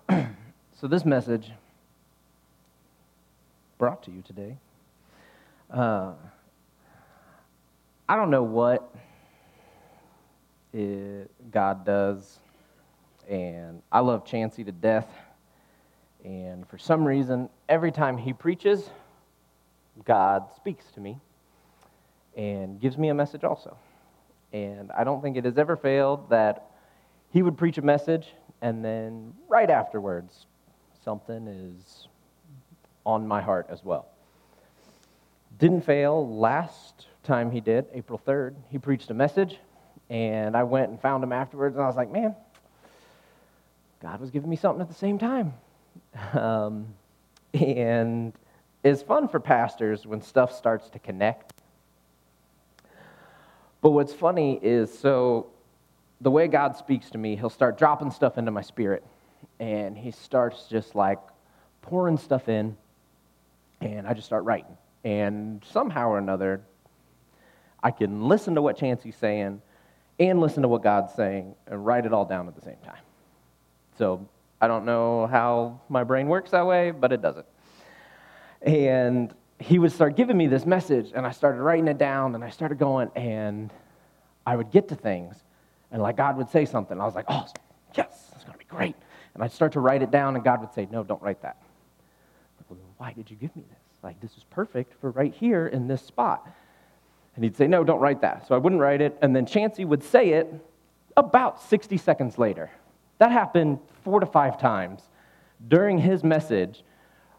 [0.80, 1.50] so, this message
[3.76, 4.56] brought to you today.
[5.70, 6.12] Uh,
[8.08, 8.94] I don't know what
[10.72, 12.38] it, God does,
[13.28, 15.08] and I love Chancey to death.
[16.24, 18.88] And for some reason, every time he preaches,
[20.04, 21.18] God speaks to me
[22.34, 23.76] and gives me a message also.
[24.54, 26.70] And I don't think it has ever failed that
[27.30, 28.28] he would preach a message,
[28.62, 30.46] and then right afterwards,
[31.04, 32.06] something is
[33.04, 34.06] on my heart as well.
[35.58, 38.54] Didn't fail last time he did, April 3rd.
[38.70, 39.58] He preached a message,
[40.08, 42.34] and I went and found him afterwards, and I was like, man,
[44.00, 45.52] God was giving me something at the same time.
[46.32, 46.86] Um,
[47.52, 48.32] and
[48.82, 51.52] it's fun for pastors when stuff starts to connect.
[53.82, 55.51] But what's funny is so
[56.22, 59.04] the way God speaks to me, he'll start dropping stuff into my spirit.
[59.58, 61.18] And he starts just like
[61.82, 62.76] pouring stuff in,
[63.80, 64.76] and I just start writing.
[65.04, 66.62] And somehow or another,
[67.82, 69.60] I can listen to what Chancey's saying
[70.20, 73.02] and listen to what God's saying and write it all down at the same time.
[73.98, 74.26] So
[74.60, 77.46] I don't know how my brain works that way, but it doesn't.
[78.62, 82.44] And he would start giving me this message, and I started writing it down, and
[82.44, 83.72] I started going, and
[84.46, 85.42] I would get to things,
[85.92, 87.00] and like God would say something.
[87.00, 87.46] I was like, oh,
[87.94, 88.96] yes, it's going to be great.
[89.34, 91.56] And I'd start to write it down, and God would say, no, don't write that.
[92.68, 93.78] Well, why did you give me this?
[94.02, 96.48] Like, this is perfect for right here in this spot.
[97.34, 98.46] And he'd say, no, don't write that.
[98.48, 100.52] So I wouldn't write it, and then Chancey would say it
[101.16, 102.70] about 60 seconds later.
[103.18, 105.02] That happened four to five times
[105.68, 106.82] during his message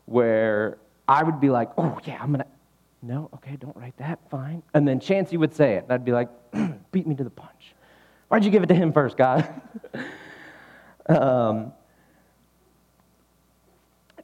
[0.06, 2.48] where I would be like, oh, yeah, I'm going to,
[3.02, 4.64] no, okay, don't write that, fine.
[4.74, 6.30] And then Chancey would say it, and I'd be like,
[6.92, 7.74] beat me to the punch.
[8.34, 9.48] Why'd you give it to him first, God?
[11.06, 11.72] um,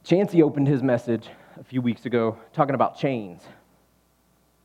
[0.02, 1.28] Chancey opened his message
[1.60, 3.40] a few weeks ago talking about chains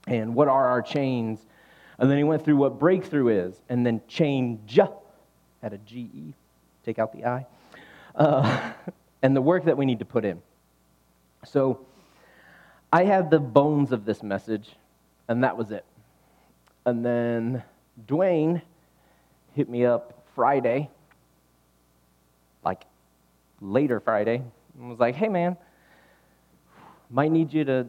[0.07, 1.45] and what are our chains.
[1.99, 4.79] And then he went through what breakthrough is, and then change
[5.61, 6.33] had a G E
[6.83, 7.45] take out the I,
[8.15, 8.71] uh,
[9.21, 10.41] and the work that we need to put in.
[11.45, 11.85] So
[12.91, 14.71] I had the bones of this message,
[15.27, 15.85] and that was it.
[16.87, 17.61] And then
[18.07, 18.63] Dwayne
[19.55, 20.89] hit me up Friday,
[22.63, 22.83] like
[23.61, 24.43] later Friday,
[24.77, 25.55] and was like, hey man,
[27.09, 27.87] might need you to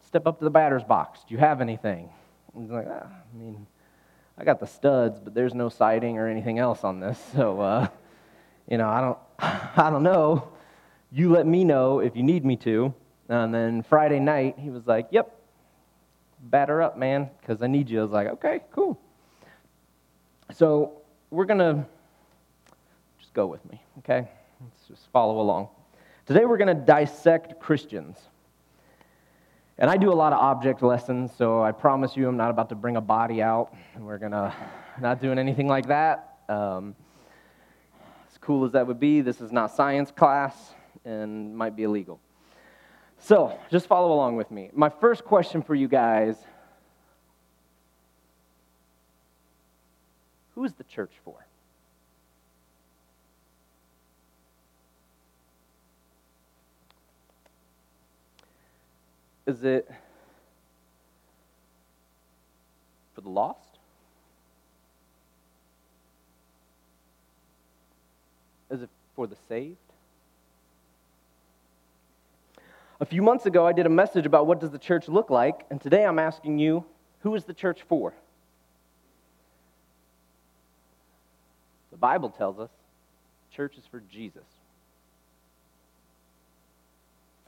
[0.00, 1.20] step up to the batter's box.
[1.26, 2.10] Do you have anything?
[2.54, 3.66] I was like, ah, I mean,
[4.36, 7.18] I got the studs, but there's no siding or anything else on this.
[7.34, 7.88] So, uh,
[8.68, 9.18] you know, I don't,
[9.78, 10.48] I don't know.
[11.12, 12.92] You let me know if you need me to.
[13.28, 15.38] And then Friday night, he was like, yep,
[16.40, 18.00] batter up, man, because I need you.
[18.00, 18.98] I was like, okay, cool.
[20.54, 21.86] So we're going to
[23.18, 24.28] just go with me, okay?
[24.60, 25.68] Let's just follow along.
[26.26, 28.18] Today we're going to dissect Christians.
[29.78, 32.68] And I do a lot of object lessons, so I promise you I'm not about
[32.70, 33.74] to bring a body out.
[33.94, 34.52] And we're going to
[35.00, 36.38] not doing anything like that.
[36.48, 36.96] Um,
[38.48, 40.72] cool as that would be, this is not science class
[41.04, 42.18] and might be illegal.
[43.18, 44.70] So, just follow along with me.
[44.72, 46.34] My first question for you guys
[50.58, 51.46] Who is the church for?
[59.46, 59.88] Is it
[63.14, 63.78] for the lost?
[68.68, 69.76] Is it for the saved?
[72.98, 75.66] A few months ago, I did a message about what does the church look like,
[75.70, 76.84] and today I'm asking you,
[77.20, 78.12] who is the church for?
[81.98, 82.70] The Bible tells us
[83.52, 84.44] church is for Jesus.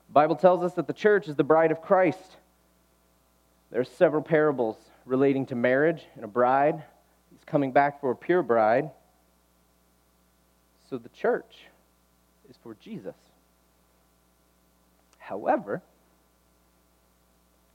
[0.08, 2.36] The Bible tells us that the church is the bride of Christ.
[3.70, 6.82] There are several parables relating to marriage and a bride.
[7.30, 8.90] He's coming back for a pure bride.
[10.88, 11.66] So the church
[12.48, 13.14] is for Jesus.
[15.18, 15.80] However,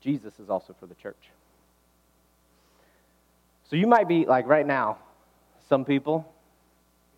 [0.01, 1.29] Jesus is also for the church.
[3.69, 4.97] So you might be like right now,
[5.69, 6.29] some people,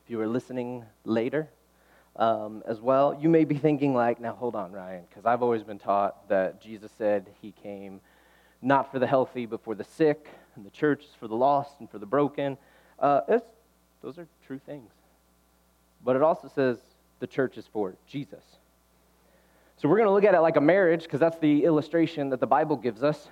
[0.07, 1.49] if you were listening later
[2.15, 5.63] um, as well, you may be thinking like, now hold on, Ryan, because I've always
[5.63, 7.99] been taught that Jesus said he came
[8.61, 11.81] not for the healthy, but for the sick, and the church is for the lost
[11.81, 12.57] and for the broken.
[12.97, 13.19] Uh,
[14.01, 14.89] those are true things.
[16.05, 16.77] But it also says
[17.19, 18.43] the church is for Jesus.
[19.75, 22.39] So we're going to look at it like a marriage because that's the illustration that
[22.39, 23.27] the Bible gives us.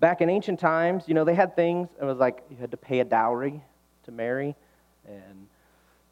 [0.00, 2.78] Back in ancient times, you know, they had things, it was like you had to
[2.78, 3.60] pay a dowry
[4.04, 4.56] to marry.
[5.06, 5.48] And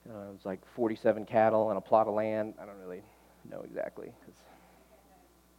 [0.09, 2.55] Uh, it was like 47 cattle and a plot of land.
[2.61, 3.03] I don't really
[3.51, 4.39] know exactly because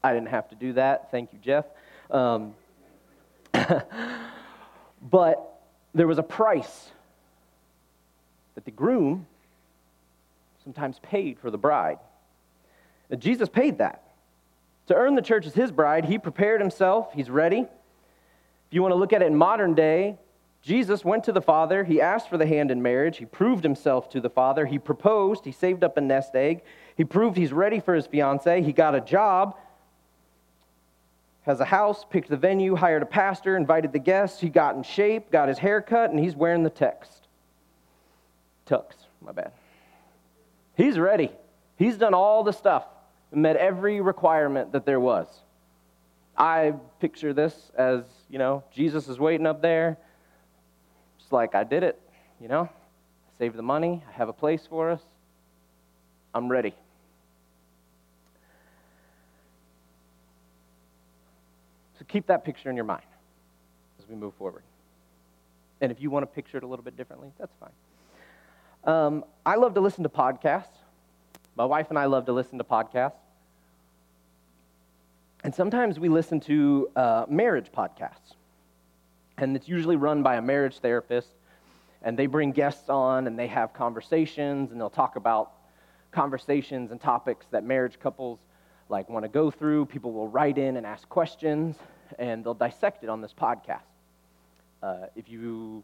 [0.04, 1.10] I didn't have to do that.
[1.10, 1.66] Thank you, Jeff.
[2.12, 2.54] Um,
[5.02, 5.62] but
[5.96, 6.90] there was a price
[8.54, 9.26] that the groom
[10.64, 11.98] sometimes paid for the bride.
[13.10, 14.04] And Jesus paid that.
[14.88, 17.62] To earn the church as his bride, he prepared himself, he's ready.
[17.62, 20.18] If you want to look at it in modern day,
[20.66, 24.10] Jesus went to the Father, he asked for the hand in marriage, he proved himself
[24.10, 26.64] to the Father, he proposed, he saved up a nest egg,
[26.98, 29.56] he proved he's ready for his fiancee, he got a job,
[31.44, 34.82] has a house, picked the venue, hired a pastor, invited the guests, he got in
[34.82, 37.28] shape, got his hair cut, and he's wearing the text.
[38.68, 38.86] Tux,
[39.22, 39.52] my bad.
[40.76, 41.30] He's ready.
[41.78, 42.88] He's done all the stuff
[43.32, 45.28] and met every requirement that there was.
[46.36, 48.02] I picture this as,
[48.32, 50.00] you know, Jesus is waiting up there.
[51.26, 52.00] Just like I did it,
[52.40, 52.70] you know.
[52.70, 55.02] I saved the money, I have a place for us.
[56.36, 56.76] I'm ready.
[61.98, 63.02] So keep that picture in your mind
[63.98, 64.62] as we move forward.
[65.82, 68.94] And if you want to picture it a little bit differently, that's fine.
[68.96, 70.78] Um, I love to listen to podcasts.
[71.56, 73.14] My wife and I love to listen to podcasts.
[75.44, 78.36] And sometimes we listen to uh, marriage podcasts.
[79.38, 81.30] And it's usually run by a marriage therapist.
[82.02, 85.52] And they bring guests on and they have conversations and they'll talk about
[86.12, 88.40] conversations and topics that marriage couples
[88.90, 89.88] like want to go through.
[89.88, 91.76] People will write in and ask questions
[92.20, 93.82] and they'll dissect it on this podcast.
[94.84, 95.84] Uh, if you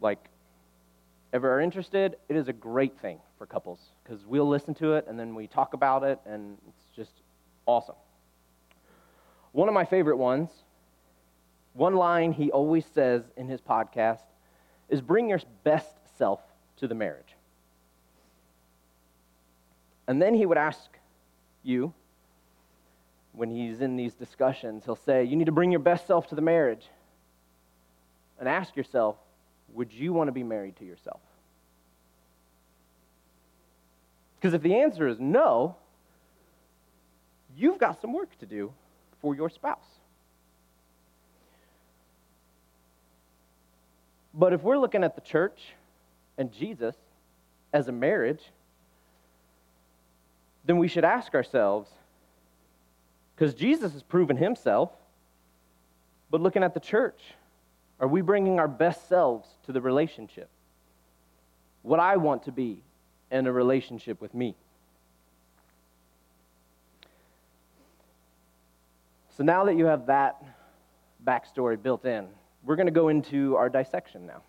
[0.00, 0.28] like
[1.32, 5.06] ever are interested, it is a great thing for couples because we'll listen to it
[5.08, 7.22] and then we talk about it, and it's just
[7.66, 7.94] awesome.
[9.52, 10.50] One of my favorite ones,
[11.74, 14.22] one line he always says in his podcast
[14.88, 16.40] is bring your best self
[16.76, 17.34] to the marriage.
[20.06, 20.90] And then he would ask
[21.62, 21.92] you,
[23.32, 26.34] when he's in these discussions, he'll say, You need to bring your best self to
[26.34, 26.88] the marriage.
[28.40, 29.16] And ask yourself,
[29.74, 31.20] would you want to be married to yourself?
[34.36, 35.76] Because if the answer is no,
[37.56, 38.72] you've got some work to do
[39.20, 39.99] for your spouse.
[44.32, 45.60] But if we're looking at the church
[46.38, 46.94] and Jesus
[47.72, 48.42] as a marriage,
[50.64, 51.90] then we should ask ourselves,
[53.34, 54.90] because Jesus has proven himself,
[56.30, 57.20] but looking at the church,
[57.98, 60.48] are we bringing our best selves to the relationship?
[61.82, 62.82] What I want to be
[63.30, 64.54] in a relationship with me.
[69.36, 70.42] So now that you have that
[71.24, 72.28] backstory built in,
[72.64, 74.42] we're going to go into our dissection now.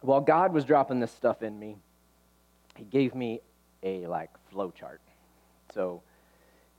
[0.00, 1.76] While God was dropping this stuff in me,
[2.76, 3.40] He gave me
[3.82, 5.00] a like flow chart.
[5.72, 6.02] So,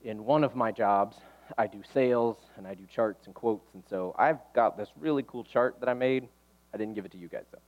[0.03, 1.17] in one of my jobs,
[1.57, 3.73] I do sales and I do charts and quotes.
[3.73, 6.27] And so I've got this really cool chart that I made.
[6.73, 7.59] I didn't give it to you guys though.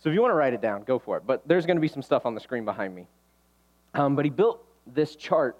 [0.00, 1.24] So if you want to write it down, go for it.
[1.26, 3.06] But there's going to be some stuff on the screen behind me.
[3.94, 5.56] Um, but he built this chart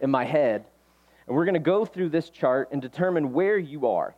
[0.00, 0.64] in my head.
[1.26, 4.14] And we're going to go through this chart and determine where you are.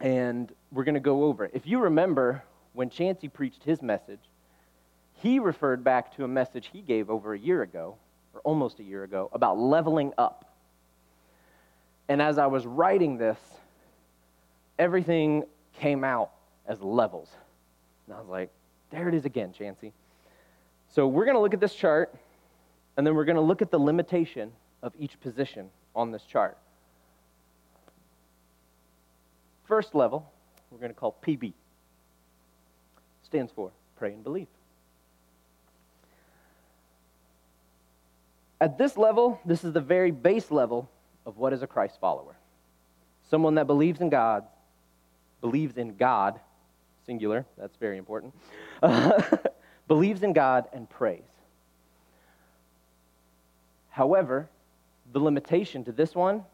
[0.00, 1.52] And we're going to go over it.
[1.54, 2.42] If you remember
[2.72, 4.20] when Chancey preached his message,
[5.14, 7.96] he referred back to a message he gave over a year ago,
[8.34, 10.52] or almost a year ago, about leveling up.
[12.08, 13.38] And as I was writing this,
[14.78, 15.44] everything
[15.78, 16.30] came out
[16.66, 17.30] as levels.
[18.06, 18.50] And I was like,
[18.90, 19.92] there it is again, Chancey.
[20.88, 22.12] So we're going to look at this chart,
[22.96, 24.52] and then we're going to look at the limitation
[24.82, 26.58] of each position on this chart.
[29.64, 30.30] First level,
[30.70, 31.52] we're going to call PB.
[33.22, 34.48] Stands for pray and believe.
[38.60, 40.90] At this level, this is the very base level
[41.24, 42.36] of what is a Christ follower.
[43.30, 44.44] Someone that believes in God,
[45.40, 46.40] believes in God,
[47.06, 48.34] singular, that's very important,
[49.88, 51.22] believes in God and prays.
[53.90, 54.48] However,
[55.12, 56.44] the limitation to this one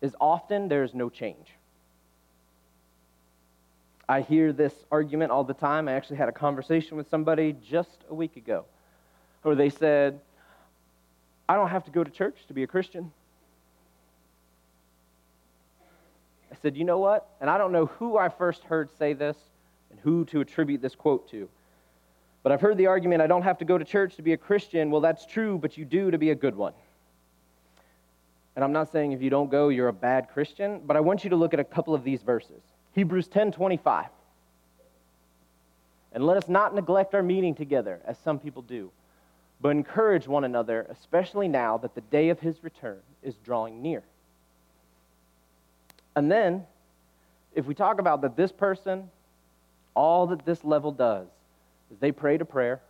[0.00, 1.52] is often there is no change.
[4.08, 5.88] I hear this argument all the time.
[5.88, 8.64] I actually had a conversation with somebody just a week ago
[9.42, 10.20] where they said,
[11.48, 13.10] I don't have to go to church to be a Christian.
[16.50, 17.28] I said, You know what?
[17.40, 19.36] And I don't know who I first heard say this
[19.90, 21.48] and who to attribute this quote to.
[22.42, 24.36] But I've heard the argument I don't have to go to church to be a
[24.36, 24.90] Christian.
[24.90, 26.72] Well, that's true, but you do to be a good one.
[28.58, 31.22] And I'm not saying if you don't go, you're a bad Christian, but I want
[31.22, 32.60] you to look at a couple of these verses.
[32.92, 34.06] Hebrews 10 25.
[36.10, 38.90] And let us not neglect our meeting together, as some people do,
[39.60, 44.02] but encourage one another, especially now that the day of his return is drawing near.
[46.16, 46.66] And then,
[47.54, 49.08] if we talk about that this person,
[49.94, 51.28] all that this level does
[51.92, 52.80] is they pray to prayer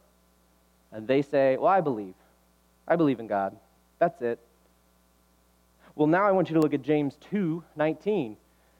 [0.92, 2.14] and they say, Well, I believe.
[2.86, 3.54] I believe in God.
[3.98, 4.38] That's it.
[5.98, 8.36] Well, now I want you to look at James 2 19.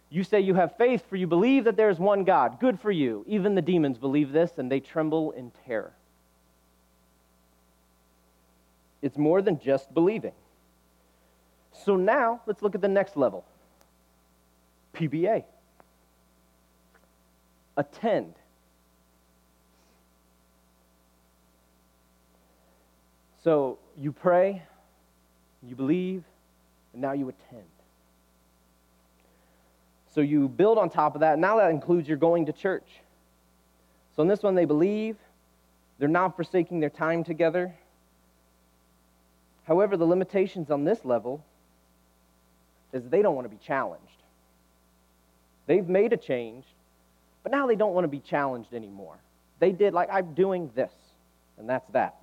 [0.08, 2.60] You say you have faith, for you believe that there is one God.
[2.60, 3.24] Good for you.
[3.26, 5.92] Even the demons believe this, and they tremble in terror.
[9.02, 10.32] It's more than just believing.
[11.72, 13.44] So now let's look at the next level
[14.94, 15.42] PBA.
[17.76, 18.34] Attend.
[23.42, 24.62] So you pray,
[25.64, 26.22] you believe,
[26.98, 27.62] and now you attend.
[30.12, 31.38] So you build on top of that.
[31.38, 32.88] Now that includes you're going to church.
[34.16, 35.16] So in this one, they believe,
[36.00, 37.72] they're not forsaking their time together.
[39.62, 41.44] However, the limitations on this level
[42.92, 44.02] is they don't want to be challenged.
[45.66, 46.64] They've made a change,
[47.44, 49.18] but now they don't want to be challenged anymore.
[49.60, 50.92] They did, like, I'm doing this,
[51.58, 52.16] and that's that.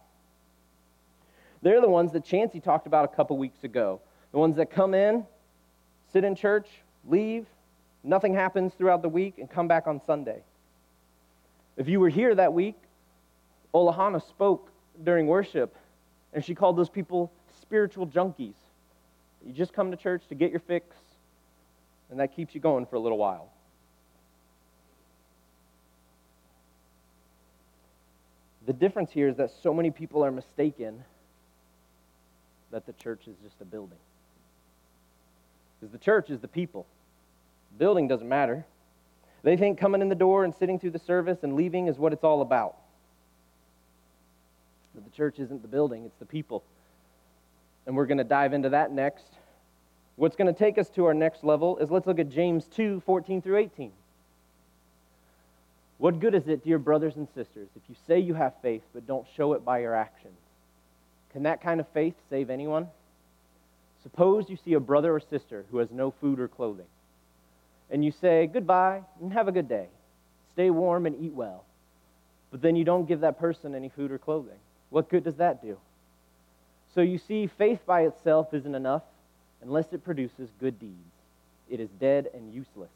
[1.62, 4.02] They're the ones that Chancey talked about a couple weeks ago.
[4.36, 5.26] The ones that come in,
[6.12, 6.68] sit in church,
[7.08, 7.46] leave,
[8.04, 10.44] nothing happens throughout the week, and come back on Sunday.
[11.78, 12.76] If you were here that week,
[13.74, 14.70] Olahana spoke
[15.02, 15.78] during worship,
[16.34, 18.58] and she called those people spiritual junkies.
[19.46, 20.94] You just come to church to get your fix,
[22.12, 23.54] and that keeps you going for a little while.
[28.66, 31.06] The difference here is that so many people are mistaken
[32.72, 33.98] that the church is just a building.
[35.80, 36.86] Because the church is the people.
[37.72, 38.66] The building doesn't matter.
[39.44, 42.14] They think coming in the door and sitting through the service and leaving is what
[42.14, 42.78] it's all about.
[44.96, 46.64] But the church isn't the building, it's the people.
[47.86, 49.28] And we're going to dive into that next.
[50.16, 53.02] What's going to take us to our next level is let's look at James 2
[53.06, 53.92] 14 through 18.
[55.98, 59.06] What good is it, dear brothers and sisters, if you say you have faith but
[59.06, 60.38] don't show it by your actions?
[61.32, 62.88] Can that kind of faith save anyone?
[64.06, 66.86] Suppose you see a brother or sister who has no food or clothing,
[67.90, 69.88] and you say, Goodbye and have a good day.
[70.54, 71.66] Stay warm and eat well.
[72.52, 74.60] But then you don't give that person any food or clothing.
[74.92, 75.78] What good does that do?
[76.94, 79.02] So you see, faith by itself isn't enough
[79.64, 80.94] unless it produces good deeds.
[81.68, 82.92] It is dead and useless.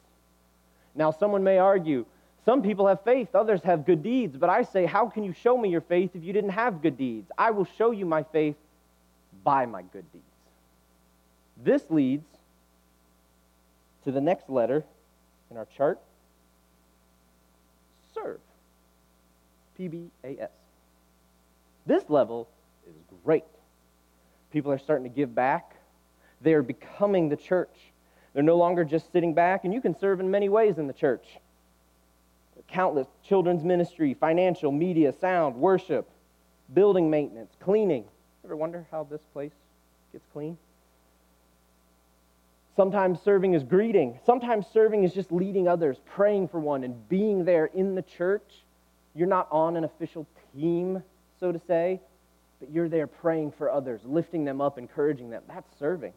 [0.95, 2.05] Now, someone may argue,
[2.45, 5.57] some people have faith, others have good deeds, but I say, how can you show
[5.57, 7.31] me your faith if you didn't have good deeds?
[7.37, 8.55] I will show you my faith
[9.43, 10.23] by my good deeds.
[11.63, 12.25] This leads
[14.05, 14.83] to the next letter
[15.51, 15.99] in our chart
[18.13, 18.39] serve.
[19.77, 20.49] P B A S.
[21.85, 22.47] This level
[22.87, 23.43] is great.
[24.51, 25.75] People are starting to give back.
[26.41, 27.75] They are becoming the church.
[28.33, 30.93] They're no longer just sitting back, and you can serve in many ways in the
[30.93, 31.25] church.
[32.67, 36.09] Countless children's ministry, financial, media, sound, worship,
[36.73, 38.05] building maintenance, cleaning.
[38.45, 39.53] Ever wonder how this place
[40.11, 40.57] gets clean?
[42.79, 44.17] Sometimes serving is greeting.
[44.25, 48.63] Sometimes serving is just leading others, praying for one, and being there in the church.
[49.13, 51.03] You're not on an official team,
[51.41, 51.99] so to say,
[52.61, 55.43] but you're there praying for others, lifting them up, encouraging them.
[55.49, 56.13] That's serving.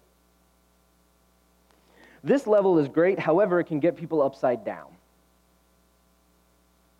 [2.23, 4.87] This level is great, however, it can get people upside down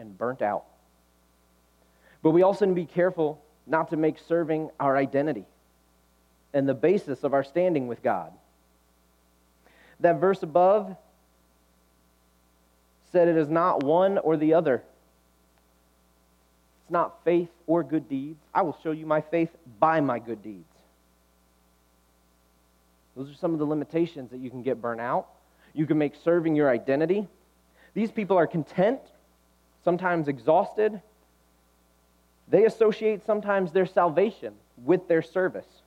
[0.01, 0.65] and burnt out.
[2.21, 5.45] But we also need to be careful not to make serving our identity
[6.53, 8.33] and the basis of our standing with God.
[10.03, 10.97] That verse above
[13.13, 14.83] said it is not one or the other.
[16.83, 18.41] It's not faith or good deeds.
[18.53, 20.65] I will show you my faith by my good deeds.
[23.17, 25.29] Those are some of the limitations that you can get burnt out.
[25.75, 27.29] You can make serving your identity.
[27.95, 29.01] These people are content,
[29.85, 31.01] sometimes exhausted.
[32.49, 34.55] They associate sometimes their salvation
[34.85, 35.82] with their service.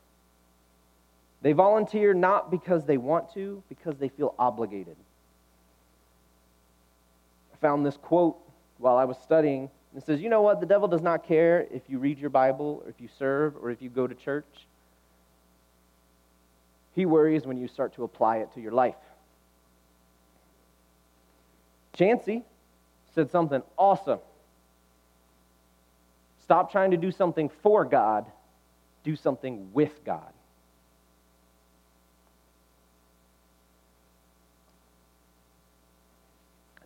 [1.45, 4.95] They volunteer not because they want to, because they feel obligated.
[7.53, 8.37] I found this quote
[8.79, 9.69] while I was studying.
[9.95, 10.59] It says, You know what?
[10.59, 13.69] The devil does not care if you read your Bible, or if you serve, or
[13.69, 14.47] if you go to church.
[16.95, 18.95] He worries when you start to apply it to your life.
[21.93, 22.41] Chancey
[23.13, 24.19] said something awesome.
[26.41, 28.25] Stop trying to do something for God,
[29.03, 30.35] do something with God.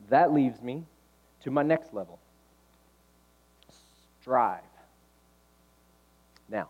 [0.09, 0.83] That leaves me
[1.43, 2.19] to my next level
[4.21, 4.61] strive.
[6.49, 6.69] Now,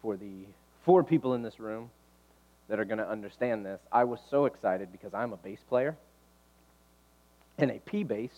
[0.00, 0.46] for the
[0.84, 1.90] four people in this room
[2.68, 5.96] that are going to understand this, I was so excited because I'm a bass player.
[7.58, 8.32] And a P bass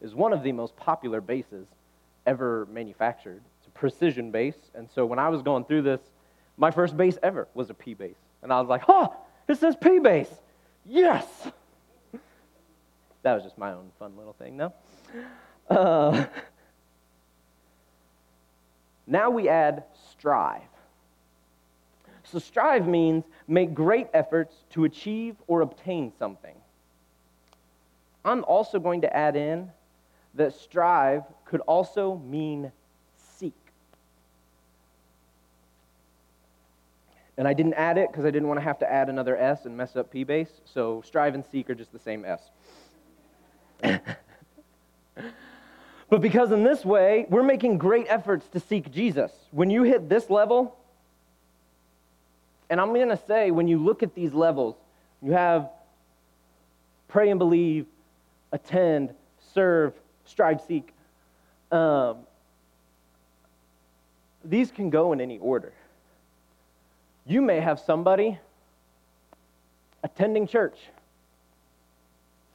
[0.00, 1.66] is one of the most popular basses
[2.26, 3.40] ever manufactured.
[3.58, 4.54] It's a precision bass.
[4.74, 6.00] And so when I was going through this,
[6.56, 8.16] my first bass ever was a P bass.
[8.42, 9.14] And I was like, oh,
[9.48, 10.28] it says P bass.
[10.84, 11.26] Yes.
[13.22, 14.72] That was just my own fun little thing, though.
[15.68, 16.24] Uh,
[19.06, 20.62] now we add strive.
[22.24, 26.54] So, strive means make great efforts to achieve or obtain something.
[28.24, 29.70] I'm also going to add in
[30.34, 32.70] that strive could also mean
[33.16, 33.54] seek.
[37.36, 39.64] And I didn't add it because I didn't want to have to add another S
[39.64, 40.48] and mess up P bass.
[40.64, 42.50] So strive and seek are just the same S.
[46.08, 49.32] but because in this way, we're making great efforts to seek Jesus.
[49.50, 50.76] When you hit this level,
[52.68, 54.76] and I'm going to say, when you look at these levels,
[55.22, 55.68] you have
[57.08, 57.86] pray and believe,
[58.52, 59.12] attend,
[59.52, 59.92] serve,
[60.24, 60.92] strive, seek.
[61.72, 62.18] Um,
[64.44, 65.72] these can go in any order.
[67.26, 68.38] You may have somebody
[70.02, 70.78] attending church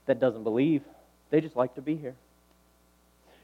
[0.06, 0.82] that doesn't believe,
[1.30, 2.16] they just like to be here.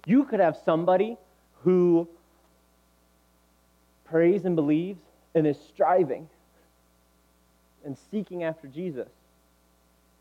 [0.06, 1.18] You could have somebody
[1.64, 2.08] who
[4.06, 5.02] prays and believes
[5.36, 6.28] and is striving
[7.86, 9.10] and seeking after Jesus,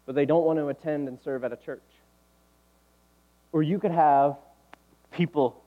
[0.07, 1.83] but they don't want to attend and serve at a church.
[3.53, 4.37] Or you could have
[5.11, 5.61] people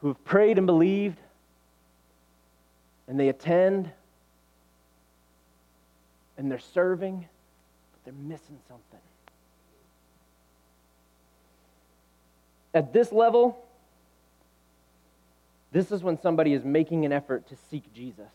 [0.00, 1.18] who have prayed and believed,
[3.06, 3.90] and they attend,
[6.36, 7.26] and they're serving,
[7.92, 9.00] but they're missing something.
[12.74, 13.64] At this level,
[15.70, 18.26] this is when somebody is making an effort to seek Jesus.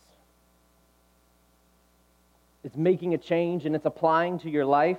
[2.64, 4.98] It's making a change and it's applying to your life.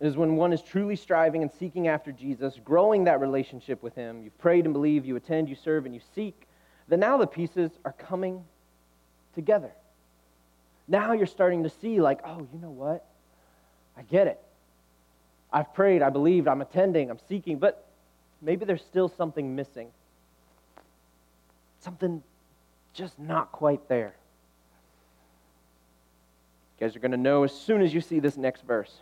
[0.00, 3.94] It is when one is truly striving and seeking after Jesus, growing that relationship with
[3.94, 4.22] Him.
[4.22, 6.46] You've prayed and believed, you attend, you serve, and you seek.
[6.88, 8.44] Then now the pieces are coming
[9.34, 9.70] together.
[10.86, 13.06] Now you're starting to see, like, oh, you know what?
[13.96, 14.40] I get it.
[15.54, 17.86] I've prayed, I believed, I'm attending, I'm seeking, but
[18.42, 19.86] maybe there's still something missing.
[21.78, 22.24] Something
[22.92, 24.16] just not quite there.
[26.80, 28.92] You guys are going to know as soon as you see this next verse.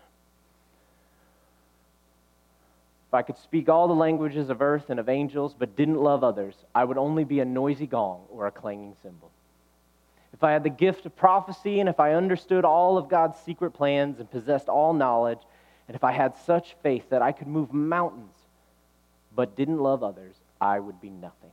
[3.09, 6.23] If I could speak all the languages of earth and of angels, but didn't love
[6.23, 9.31] others, I would only be a noisy gong or a clanging cymbal.
[10.35, 13.71] If I had the gift of prophecy, and if I understood all of God's secret
[13.71, 15.39] plans and possessed all knowledge,
[15.93, 18.33] and if I had such faith that I could move mountains,
[19.37, 21.51] but didn't love others, I would be nothing.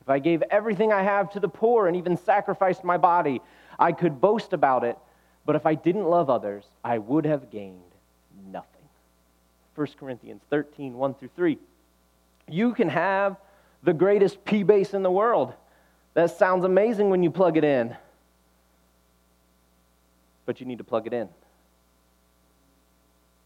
[0.00, 3.40] If I gave everything I have to the poor and even sacrificed my body,
[3.78, 4.98] I could boast about it,
[5.46, 7.78] but if I didn't love others, I would have gained
[8.50, 8.82] nothing.
[9.76, 11.58] 1 Corinthians 13, 1 through 3.
[12.48, 13.36] You can have
[13.84, 15.54] the greatest P bass in the world.
[16.14, 17.96] That sounds amazing when you plug it in.
[20.44, 21.28] But you need to plug it in.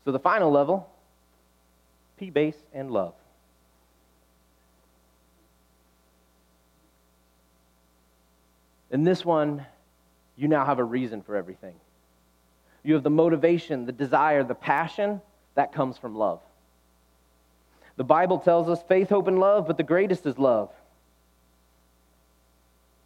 [0.04, 0.88] So the final level
[2.18, 3.14] P bass and love.
[8.90, 9.64] In this one,
[10.36, 11.74] you now have a reason for everything.
[12.84, 15.20] You have the motivation, the desire, the passion
[15.54, 16.40] that comes from love.
[17.96, 20.70] The Bible tells us faith, hope, and love, but the greatest is love.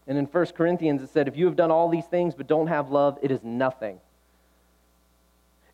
[0.06, 2.68] And in 1 Corinthians, it said, If you have done all these things but don't
[2.68, 3.98] have love, it is nothing.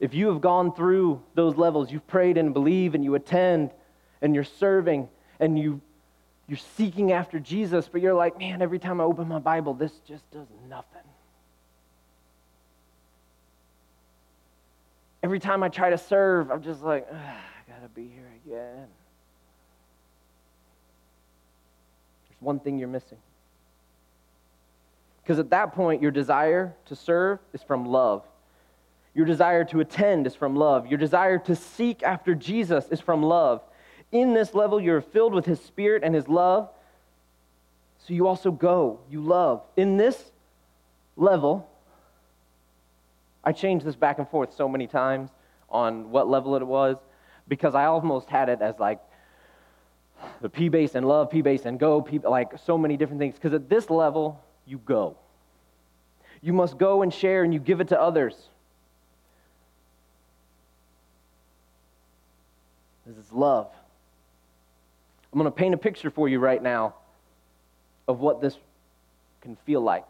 [0.03, 3.71] If you have gone through those levels, you've prayed and believe and you attend
[4.21, 5.09] and you're serving
[5.41, 5.81] and you,
[6.47, 9.93] you're seeking after Jesus, but you're like, man, every time I open my Bible, this
[10.07, 11.03] just does nothing.
[15.23, 17.37] every time I try to serve, I'm just like, I
[17.69, 18.89] gotta be here again.
[22.29, 23.19] There's one thing you're missing.
[25.23, 28.25] Because at that point, your desire to serve is from love.
[29.15, 30.87] Your desire to attend is from love.
[30.87, 33.61] Your desire to seek after Jesus is from love.
[34.11, 36.71] In this level, you're filled with His Spirit and His love.
[38.07, 39.63] So you also go, you love.
[39.77, 40.31] In this
[41.17, 41.69] level,
[43.45, 45.31] I changed this back and forth so many times
[45.69, 46.97] on what level it was
[47.49, 49.01] because I almost had it as like
[50.41, 53.35] the P bass and love, P bass and go, P, like so many different things.
[53.35, 55.17] Because at this level, you go.
[56.41, 58.35] You must go and share and you give it to others.
[63.07, 63.69] This is love.
[65.33, 66.95] I'm going to paint a picture for you right now
[68.07, 68.57] of what this
[69.41, 70.07] can feel like.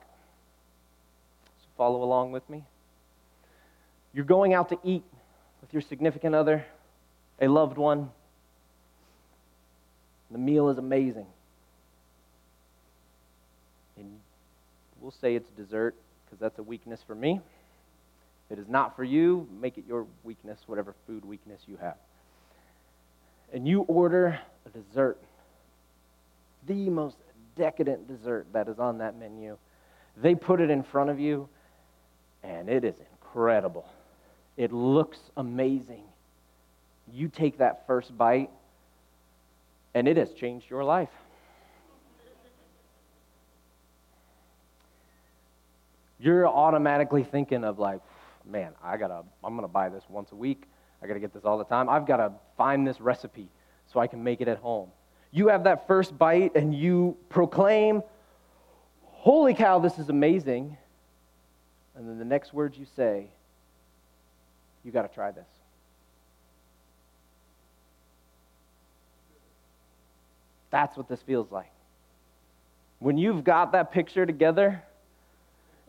[1.61, 2.65] So follow along with me.
[4.13, 5.05] You're going out to eat
[5.61, 6.67] with your significant other,
[7.41, 8.11] a loved one.
[10.31, 11.27] The meal is amazing.
[13.97, 14.19] And
[15.01, 17.41] we'll say it's dessert because that's a weakness for me.
[18.51, 21.97] If it is not for you, make it your weakness, whatever food weakness you have.
[23.53, 25.19] And you order a dessert,
[26.67, 27.17] the most
[27.55, 29.59] decadent dessert that is on that menu.
[30.17, 31.49] They put it in front of you,
[32.43, 33.87] and it is incredible.
[34.57, 36.05] It looks amazing.
[37.13, 38.51] You take that first bite,
[39.95, 41.11] and it has changed your life.
[46.19, 48.01] You're automatically thinking of like,
[48.47, 50.63] man, I gotta, I'm gonna buy this once a week.
[51.03, 51.89] I gotta get this all the time.
[51.89, 53.49] I've gotta find this recipe
[53.93, 54.91] so I can make it at home.
[55.33, 58.03] You have that first bite and you proclaim,
[59.03, 60.77] Holy cow, this is amazing.
[61.97, 63.27] And then the next words you say,
[64.85, 65.49] You gotta try this.
[70.71, 71.71] That's what this feels like.
[72.99, 74.83] When you've got that picture together,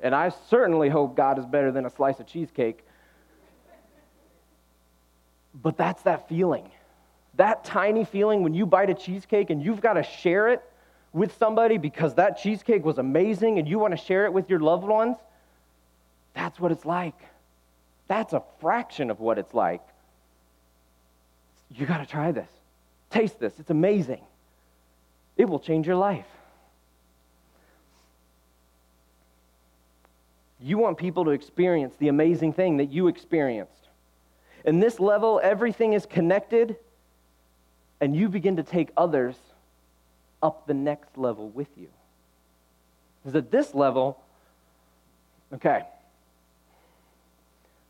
[0.01, 2.83] and I certainly hope God is better than a slice of cheesecake,
[5.53, 6.69] but that's that feeling.
[7.35, 10.61] That tiny feeling when you bite a cheesecake and you've got to share it
[11.13, 14.59] with somebody because that cheesecake was amazing and you want to share it with your
[14.59, 15.17] loved ones,
[16.33, 17.15] that's what it's like.
[18.07, 19.81] That's a fraction of what it's like.
[21.71, 22.49] You got to try this.
[23.09, 23.53] Taste this.
[23.59, 24.21] It's amazing.
[25.37, 26.25] It will change your life.
[30.59, 33.82] You want people to experience the amazing thing that you experienced.
[34.65, 36.77] In this level, everything is connected,
[37.99, 39.35] and you begin to take others
[40.41, 41.87] up the next level with you.
[43.21, 44.19] Because at this level,
[45.53, 45.81] okay,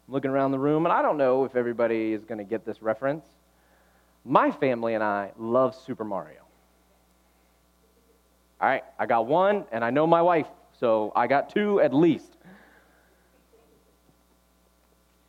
[0.07, 2.65] I'm looking around the room, and I don't know if everybody is going to get
[2.65, 3.25] this reference.
[4.25, 6.41] My family and I love Super Mario.
[8.61, 10.47] All right, I got one, and I know my wife,
[10.79, 12.32] so I got two at least.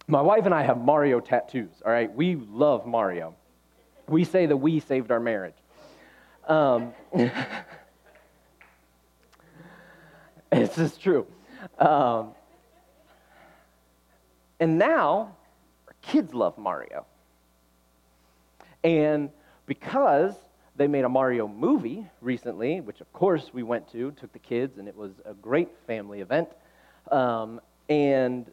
[0.07, 2.15] My wife and I have Mario tattoos, all right?
[2.15, 3.35] We love Mario.
[4.07, 5.55] We say that we saved our marriage.
[6.47, 6.93] Um,
[10.53, 11.27] it's just true.
[11.79, 12.33] Um,
[14.61, 15.35] and now,
[15.89, 17.07] our kids love Mario.
[18.83, 19.31] And
[19.65, 20.35] because
[20.77, 24.77] they made a Mario movie recently, which of course we went to, took the kids,
[24.77, 26.49] and it was a great family event.
[27.11, 28.51] Um, and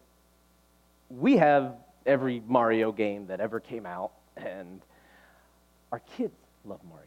[1.18, 4.82] we have every Mario game that ever came out, and
[5.92, 7.06] our kids love Mario,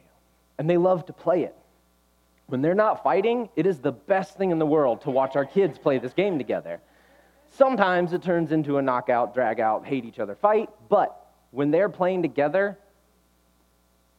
[0.58, 1.54] and they love to play it.
[2.46, 5.46] When they're not fighting, it is the best thing in the world to watch our
[5.46, 6.80] kids play this game together.
[7.50, 11.88] Sometimes it turns into a knockout, drag out, hate each other fight, but when they're
[11.88, 12.78] playing together,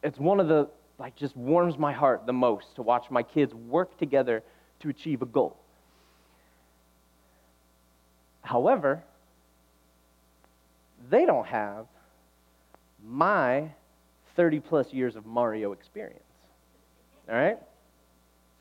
[0.02, 0.68] it's one of the
[0.98, 4.42] like just warms my heart the most to watch my kids work together
[4.80, 5.56] to achieve a goal.
[8.40, 9.04] However,
[11.10, 11.86] they don't have
[13.04, 13.70] my
[14.34, 16.22] 30 plus years of Mario experience.
[17.28, 17.58] All right?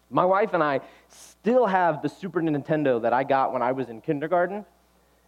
[0.09, 3.89] My wife and I still have the Super Nintendo that I got when I was
[3.89, 4.65] in kindergarten.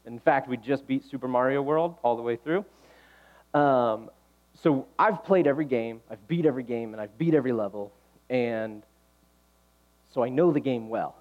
[0.05, 2.63] In fact, we just beat Super Mario World all the way through.
[3.53, 4.09] Um,
[4.53, 7.91] so I've played every game, I've beat every game, and I've beat every level,
[8.29, 8.83] and
[10.13, 11.15] so I know the game well.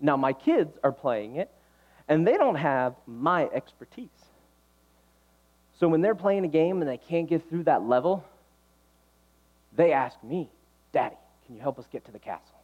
[0.00, 1.50] Now, my kids are playing it,
[2.08, 4.08] and they don't have my expertise.
[5.78, 8.24] So when they're playing a game and they can't get through that level,
[9.76, 10.50] they ask me,
[10.92, 12.56] Daddy, can you help us get to the castle?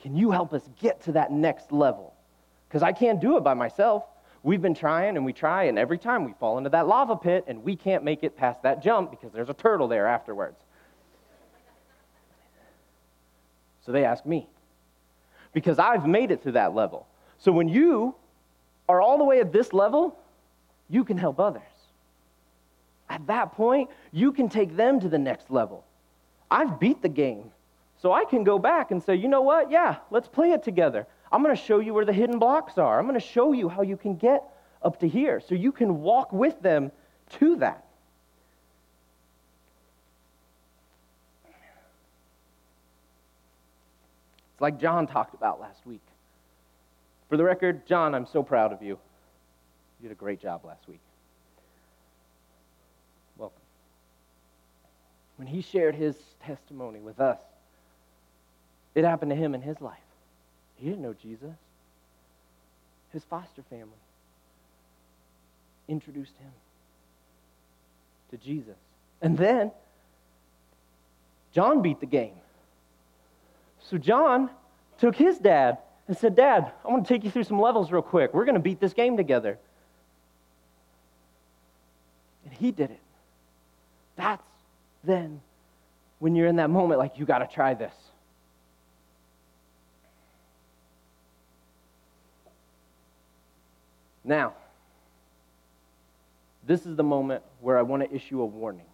[0.00, 2.12] Can you help us get to that next level?
[2.68, 4.04] Because I can't do it by myself.
[4.42, 7.44] We've been trying and we try, and every time we fall into that lava pit
[7.46, 10.56] and we can't make it past that jump because there's a turtle there afterwards.
[13.84, 14.48] So they ask me.
[15.52, 17.06] Because I've made it to that level.
[17.38, 18.14] So when you
[18.88, 20.18] are all the way at this level,
[20.88, 21.62] you can help others.
[23.16, 25.86] At that point, you can take them to the next level.
[26.50, 27.50] I've beat the game.
[27.96, 29.70] So I can go back and say, you know what?
[29.70, 31.06] Yeah, let's play it together.
[31.32, 32.98] I'm going to show you where the hidden blocks are.
[32.98, 34.44] I'm going to show you how you can get
[34.82, 36.92] up to here so you can walk with them
[37.38, 37.86] to that.
[44.52, 46.02] It's like John talked about last week.
[47.30, 48.98] For the record, John, I'm so proud of you.
[50.00, 51.00] You did a great job last week.
[55.36, 57.38] When he shared his testimony with us,
[58.94, 59.98] it happened to him in his life.
[60.76, 61.54] He didn't know Jesus.
[63.12, 63.92] His foster family
[65.88, 66.50] introduced him
[68.30, 68.76] to Jesus.
[69.22, 69.70] And then
[71.52, 72.34] John beat the game.
[73.90, 74.50] So John
[74.98, 78.02] took his dad and said, Dad, I want to take you through some levels real
[78.02, 78.34] quick.
[78.34, 79.58] We're going to beat this game together.
[82.44, 83.00] And he did it.
[84.16, 84.42] That's
[85.06, 85.40] then
[86.18, 87.94] when you're in that moment, like, you got to try this.
[94.24, 94.54] Now,
[96.66, 98.86] this is the moment where I want to issue a warning.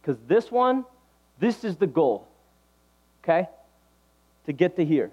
[0.00, 0.84] Because this one,
[1.38, 2.26] this is the goal,
[3.22, 3.48] okay?
[4.46, 5.10] To get to here.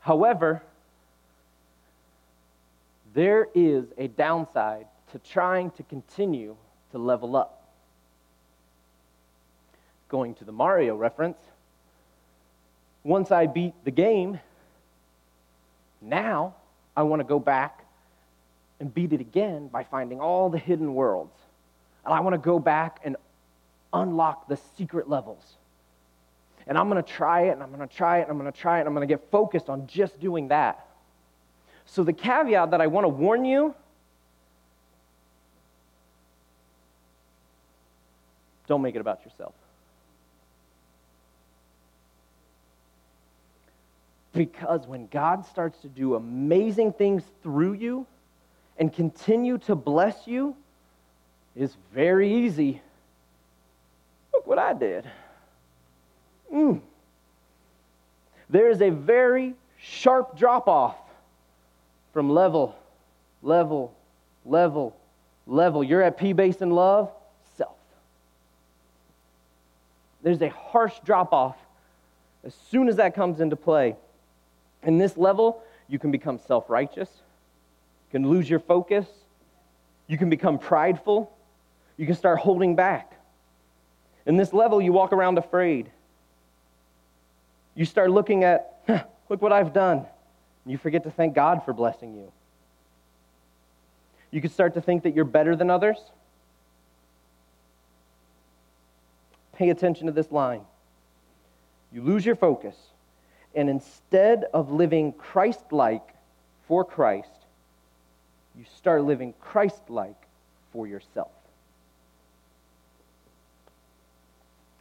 [0.00, 0.62] However,
[3.12, 6.56] there is a downside to trying to continue
[6.92, 7.57] to level up.
[10.08, 11.38] Going to the Mario reference,
[13.04, 14.40] once I beat the game,
[16.00, 16.54] now
[16.96, 17.84] I want to go back
[18.80, 21.34] and beat it again by finding all the hidden worlds.
[22.04, 23.16] And I want to go back and
[23.92, 25.56] unlock the secret levels.
[26.66, 28.52] And I'm going to try it, and I'm going to try it, and I'm going
[28.52, 30.86] to try it, and I'm going to get focused on just doing that.
[31.86, 33.74] So, the caveat that I want to warn you
[38.66, 39.54] don't make it about yourself.
[44.38, 48.06] Because when God starts to do amazing things through you
[48.78, 50.54] and continue to bless you,
[51.56, 52.80] it's very easy.
[54.32, 55.10] Look what I did.
[56.54, 56.80] Mm.
[58.48, 60.94] There is a very sharp drop off
[62.12, 62.78] from level,
[63.42, 63.92] level,
[64.46, 64.96] level,
[65.48, 65.82] level.
[65.82, 67.10] You're at P bass in love,
[67.56, 67.74] self.
[70.22, 71.56] There's a harsh drop off
[72.44, 73.96] as soon as that comes into play.
[74.82, 79.06] In this level, you can become self righteous, you can lose your focus,
[80.06, 81.32] you can become prideful,
[81.96, 83.12] you can start holding back.
[84.26, 85.90] In this level, you walk around afraid.
[87.74, 89.98] You start looking at, huh, look what I've done.
[89.98, 92.32] And you forget to thank God for blessing you.
[94.30, 95.96] You can start to think that you're better than others.
[99.54, 100.60] Pay attention to this line.
[101.90, 102.76] You lose your focus
[103.54, 106.06] and instead of living Christ like
[106.66, 107.28] for Christ,
[108.56, 110.16] you start living Christ like
[110.72, 111.30] for yourself.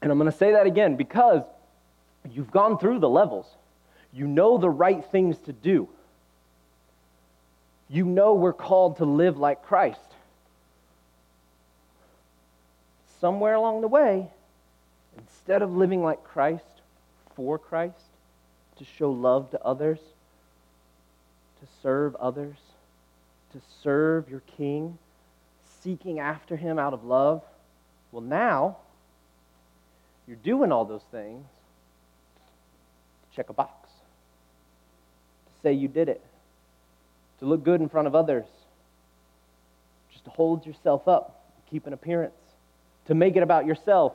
[0.01, 1.43] And I'm going to say that again because
[2.31, 3.47] you've gone through the levels.
[4.13, 5.89] You know the right things to do.
[7.89, 9.99] You know we're called to live like Christ.
[13.19, 14.27] Somewhere along the way,
[15.17, 16.63] instead of living like Christ
[17.35, 17.95] for Christ,
[18.77, 19.99] to show love to others,
[21.59, 22.57] to serve others,
[23.53, 24.97] to serve your king,
[25.81, 27.43] seeking after him out of love.
[28.11, 28.77] Well, now
[30.27, 31.45] you're doing all those things.
[33.29, 33.89] to Check a box.
[35.45, 36.21] To say you did it.
[37.39, 38.45] To look good in front of others.
[40.11, 42.33] Just to hold yourself up, keep an appearance.
[43.07, 44.13] To make it about yourself.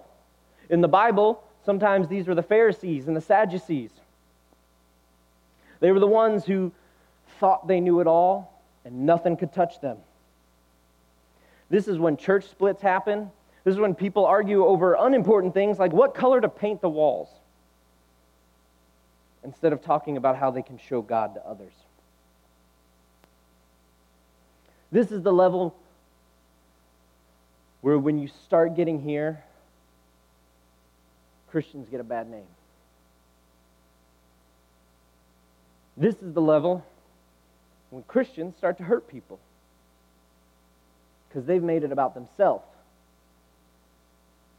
[0.68, 3.90] In the Bible, sometimes these were the Pharisees and the Sadducees
[5.82, 6.70] they were the ones who
[7.40, 9.98] thought they knew it all and nothing could touch them.
[11.70, 13.32] This is when church splits happen.
[13.64, 17.28] This is when people argue over unimportant things like what color to paint the walls
[19.42, 21.72] instead of talking about how they can show God to others.
[24.92, 25.74] This is the level
[27.80, 29.42] where when you start getting here,
[31.50, 32.46] Christians get a bad name.
[35.96, 36.84] This is the level
[37.90, 39.38] when Christians start to hurt people
[41.28, 42.64] because they've made it about themselves.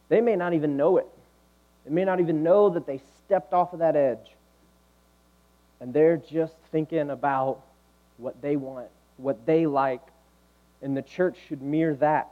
[0.09, 1.07] They may not even know it.
[1.85, 4.35] They may not even know that they stepped off of that edge.
[5.79, 7.61] And they're just thinking about
[8.17, 10.01] what they want, what they like,
[10.81, 12.29] and the church should mirror that.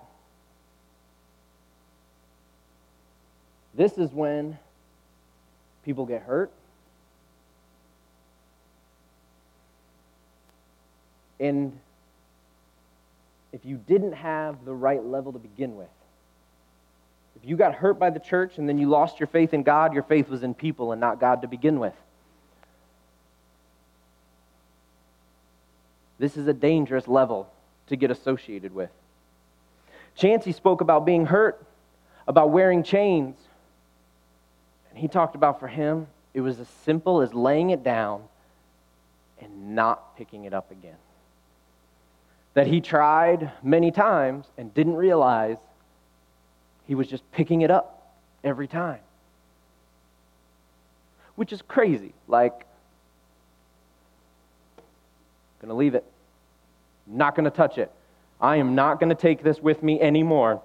[3.74, 4.58] This is when
[5.84, 6.52] people get hurt,
[11.42, 11.78] And
[13.52, 15.90] if you didn't have the right level to begin with,
[17.36, 19.94] if you got hurt by the church and then you lost your faith in God,
[19.94, 21.96] your faith was in people and not God to begin with.
[26.20, 27.52] This is a dangerous level
[27.88, 28.92] to get associated with.
[30.16, 31.66] Chancey spoke about being hurt,
[32.28, 33.36] about wearing chains.
[34.92, 38.22] And he talked about for him, it was as simple as laying it down
[39.42, 40.98] and not picking it up again.
[42.54, 45.58] That he tried many times and didn't realize
[46.88, 49.00] he was just picking it up every time.
[51.36, 52.14] Which is crazy.
[52.28, 52.66] Like,
[55.62, 56.04] gonna leave it.
[57.08, 57.92] Not gonna touch it.
[58.42, 60.62] I am not gonna take this with me anymore.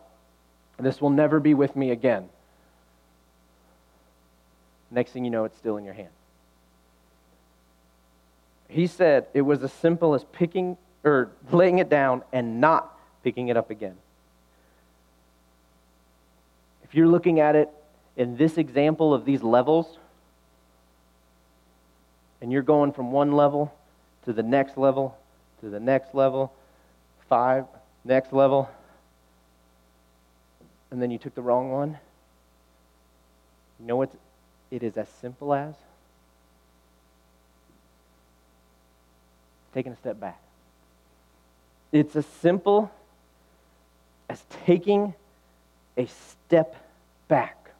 [0.78, 2.28] This will never be with me again.
[4.90, 6.08] Next thing you know, it's still in your hand.
[8.68, 13.48] He said it was as simple as picking or laying it down and not picking
[13.48, 13.96] it up again.
[16.84, 17.68] If you're looking at it
[18.16, 19.98] in this example of these levels,
[22.40, 23.74] and you're going from one level
[24.24, 25.16] to the next level
[25.60, 26.52] to the next level,
[27.28, 27.64] five,
[28.04, 28.70] next level,
[30.90, 31.98] and then you took the wrong one,
[33.80, 34.10] you know what
[34.70, 35.74] it is as simple as?
[39.74, 40.40] Taking a step back.
[41.96, 42.90] It's as simple
[44.28, 45.14] as taking
[45.96, 46.76] a step
[47.26, 47.70] back.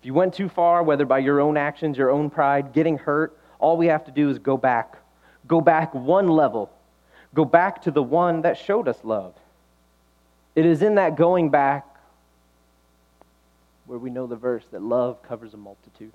[0.00, 3.38] If you went too far, whether by your own actions, your own pride, getting hurt,
[3.58, 4.98] all we have to do is go back.
[5.46, 6.70] Go back one level.
[7.34, 9.34] Go back to the one that showed us love.
[10.54, 11.86] It is in that going back
[13.86, 16.12] where we know the verse that love covers a multitude.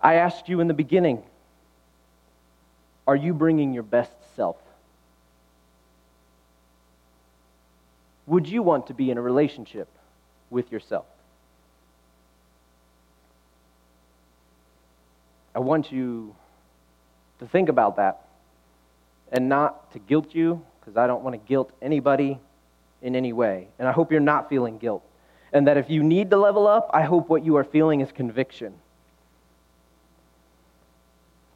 [0.00, 1.22] I asked you in the beginning
[3.06, 4.56] are you bringing your best self?
[8.26, 9.88] Would you want to be in a relationship
[10.48, 11.06] with yourself?
[15.56, 16.36] I want you
[17.40, 18.20] to think about that
[19.32, 22.38] and not to guilt you, because I don't want to guilt anybody
[23.02, 23.68] in any way.
[23.78, 25.02] And I hope you're not feeling guilt.
[25.52, 28.12] And that if you need to level up, I hope what you are feeling is
[28.12, 28.74] conviction.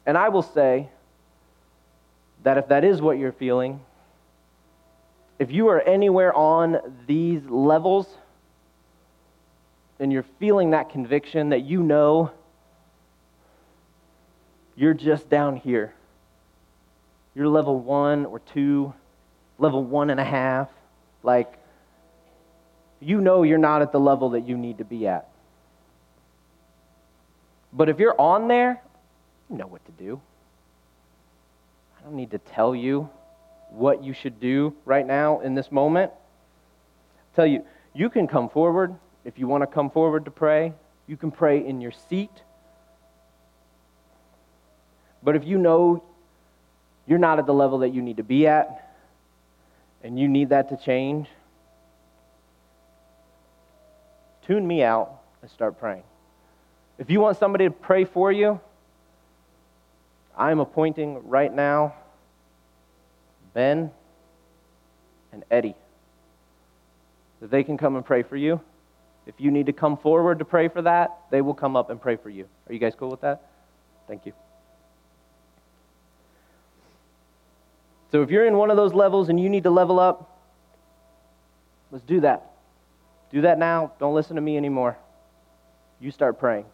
[0.05, 0.89] And I will say
[2.43, 3.79] that if that is what you're feeling,
[5.39, 8.07] if you are anywhere on these levels
[9.99, 12.31] and you're feeling that conviction that you know
[14.75, 15.93] you're just down here,
[17.33, 18.93] you're level one or two,
[19.57, 20.69] level one and a half,
[21.23, 21.57] like
[22.99, 25.29] you know you're not at the level that you need to be at.
[27.73, 28.81] But if you're on there,
[29.49, 30.19] you know what to do.
[31.99, 33.09] I don't need to tell you
[33.69, 36.11] what you should do right now in this moment.
[36.11, 40.73] I tell you, you can come forward if you want to come forward to pray.
[41.07, 42.31] You can pray in your seat.
[45.23, 46.03] But if you know
[47.07, 48.93] you're not at the level that you need to be at
[50.03, 51.27] and you need that to change,
[54.45, 56.03] tune me out and start praying.
[56.97, 58.59] If you want somebody to pray for you,
[60.37, 61.95] I'm appointing right now
[63.53, 63.89] Ben
[65.31, 65.75] and Eddie
[67.39, 68.59] that they can come and pray for you.
[69.25, 71.99] If you need to come forward to pray for that, they will come up and
[71.99, 72.47] pray for you.
[72.67, 73.49] Are you guys cool with that?
[74.07, 74.33] Thank you.
[78.11, 80.39] So if you're in one of those levels and you need to level up,
[81.91, 82.51] let's do that.
[83.31, 83.93] Do that now.
[83.99, 84.97] Don't listen to me anymore.
[85.99, 86.65] You start praying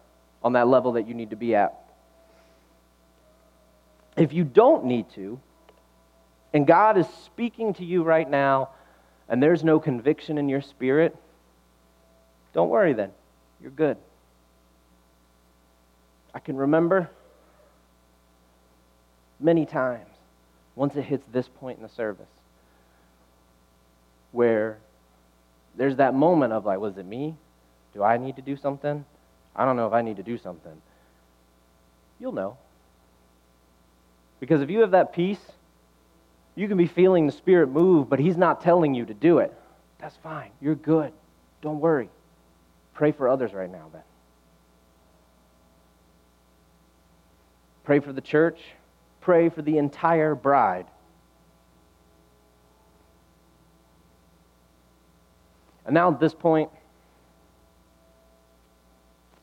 [0.42, 1.81] on that level that you need to be at.
[4.16, 5.40] If you don't need to,
[6.52, 8.70] and God is speaking to you right now,
[9.28, 11.16] and there's no conviction in your spirit,
[12.52, 13.10] don't worry then.
[13.60, 13.96] You're good.
[16.34, 17.10] I can remember
[19.40, 20.08] many times
[20.74, 22.26] once it hits this point in the service
[24.32, 24.78] where
[25.76, 27.34] there's that moment of like, was it me?
[27.94, 29.04] Do I need to do something?
[29.54, 30.80] I don't know if I need to do something.
[32.18, 32.56] You'll know.
[34.42, 35.38] Because if you have that peace,
[36.56, 39.54] you can be feeling the Spirit move, but He's not telling you to do it.
[40.00, 40.50] That's fine.
[40.60, 41.12] You're good.
[41.60, 42.10] Don't worry.
[42.92, 44.02] Pray for others right now, then.
[47.84, 48.58] Pray for the church.
[49.20, 50.86] Pray for the entire bride.
[55.86, 56.68] And now at this point,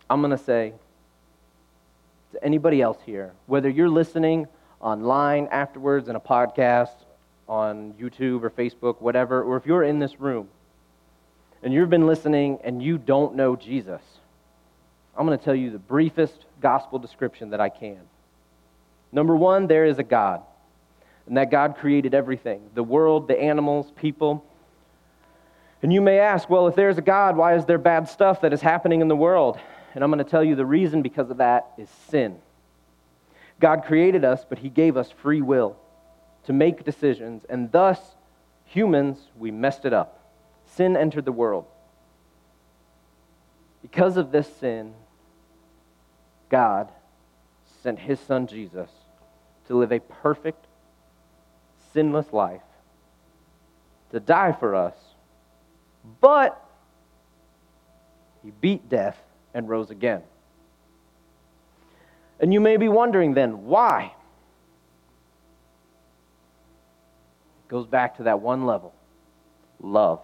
[0.09, 0.73] I'm going to say
[2.33, 6.95] to anybody else here, whether you're listening online afterwards in a podcast,
[7.47, 10.47] on YouTube or Facebook, whatever, or if you're in this room
[11.63, 14.01] and you've been listening and you don't know Jesus,
[15.17, 17.99] I'm going to tell you the briefest gospel description that I can.
[19.11, 20.43] Number one, there is a God.
[21.29, 24.43] and that God created everything the world, the animals, people.
[25.81, 28.51] And you may ask, well, if there's a God, why is there bad stuff that
[28.51, 29.57] is happening in the world?
[29.95, 32.37] And I'm going to tell you the reason because of that is sin.
[33.59, 35.75] God created us, but He gave us free will
[36.45, 37.99] to make decisions, and thus,
[38.63, 40.31] humans, we messed it up.
[40.65, 41.65] Sin entered the world.
[43.81, 44.93] Because of this sin,
[46.49, 46.89] God
[47.83, 48.89] sent His Son Jesus
[49.67, 50.65] to live a perfect,
[51.93, 52.61] sinless life,
[54.11, 54.95] to die for us,
[56.21, 56.59] but
[58.43, 59.17] He beat death
[59.53, 60.23] and rose again.
[62.39, 64.13] And you may be wondering then, why?
[67.65, 68.93] It goes back to that one level
[69.81, 70.21] love.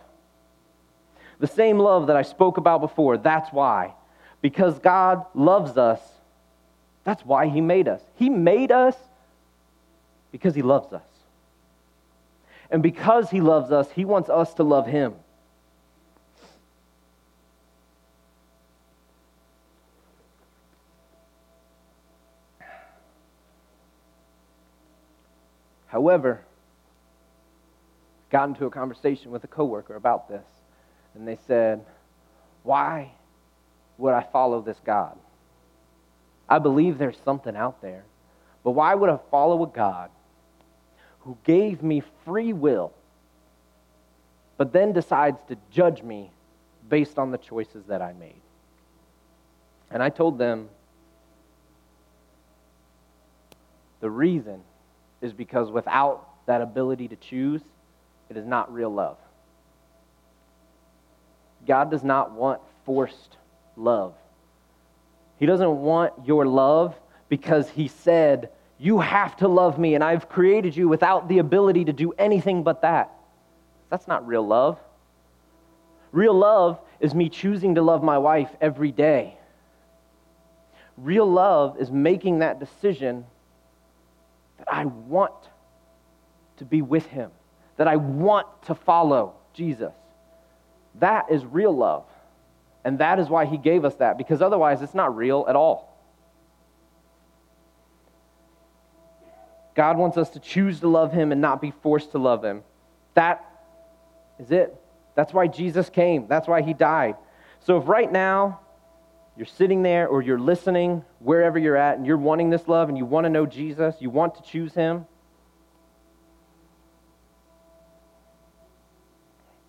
[1.40, 3.94] The same love that I spoke about before, that's why.
[4.42, 6.00] Because God loves us,
[7.04, 8.02] that's why He made us.
[8.16, 8.96] He made us
[10.32, 11.04] because He loves us.
[12.70, 15.16] And because He loves us, He wants us to love Him.
[26.06, 26.42] However,
[28.30, 30.46] got into a conversation with a coworker about this,
[31.16, 31.84] and they said,
[32.62, 33.14] "Why
[33.98, 35.18] would I follow this God?
[36.48, 38.04] I believe there's something out there,
[38.64, 40.12] but why would I follow a God
[41.22, 42.94] who gave me free will,
[44.58, 46.30] but then decides to judge me
[46.88, 48.44] based on the choices that I made?"
[49.90, 50.70] And I told them
[54.02, 54.64] the reason
[55.22, 57.62] is because without that ability to choose,
[58.30, 59.18] it is not real love.
[61.66, 63.38] God does not want forced
[63.76, 64.14] love.
[65.38, 66.96] He doesn't want your love
[67.30, 71.86] because He said, You have to love me, and I've created you without the ability
[71.86, 73.12] to do anything but that.
[73.90, 74.80] That's not real love.
[76.12, 79.38] Real love is me choosing to love my wife every day.
[80.98, 83.26] Real love is making that decision
[84.58, 85.34] that I want
[86.58, 87.32] to be with him,
[87.78, 89.94] that I want to follow Jesus.
[90.96, 92.06] That is real love.
[92.84, 95.92] And that is why he gave us that, because otherwise it's not real at all.
[99.76, 102.64] God wants us to choose to love him and not be forced to love him.
[103.14, 103.44] That
[104.40, 104.74] is it.
[105.16, 106.28] That's why Jesus came.
[106.28, 107.16] That's why he died.
[107.60, 108.62] So if right now
[109.38, 112.98] you're sitting there or you're listening wherever you're at and you're wanting this love and
[112.98, 115.06] you want to know Jesus, you want to choose him,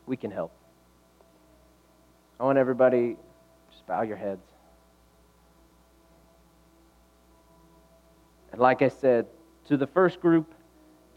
[0.07, 0.53] we can help.
[2.39, 3.17] I want everybody
[3.71, 4.47] just bow your heads.
[8.53, 9.27] And like I said,
[9.69, 10.55] to the first group,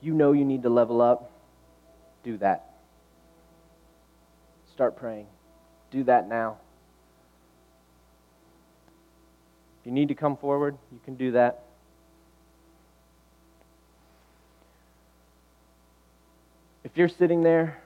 [0.01, 1.31] you know you need to level up,
[2.23, 2.65] do that.
[4.71, 5.27] Start praying.
[5.91, 6.57] Do that now.
[9.79, 11.63] If you need to come forward, you can do that.
[16.83, 17.81] If you're sitting there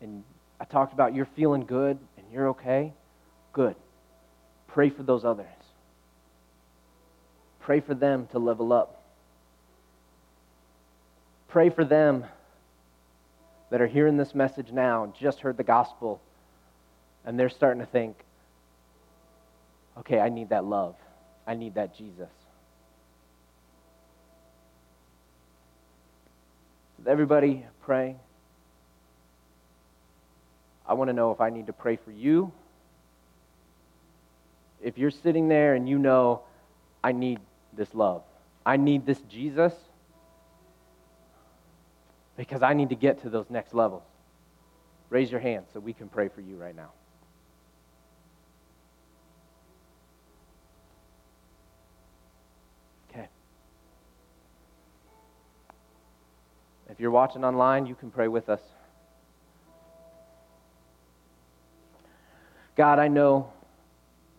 [0.00, 0.22] and
[0.60, 2.92] I talked about you're feeling good and you're okay,
[3.52, 3.74] good.
[4.68, 5.46] Pray for those others.
[7.60, 9.02] Pray for them to level up.
[11.48, 12.24] Pray for them
[13.70, 16.20] that are hearing this message now just heard the gospel
[17.24, 18.16] and they're starting to think,
[19.98, 20.96] okay, I need that love.
[21.46, 22.30] I need that Jesus.
[26.98, 28.18] With everybody praying,
[30.86, 32.52] I want to know if I need to pray for you.
[34.82, 36.42] If you're sitting there and you know,
[37.04, 37.38] I need
[37.72, 38.22] this love,
[38.66, 39.72] I need this Jesus,
[42.36, 44.02] because I need to get to those next levels.
[45.10, 46.90] Raise your hand so we can pray for you right now.
[56.92, 58.60] If you're watching online, you can pray with us.
[62.76, 63.50] God, I know,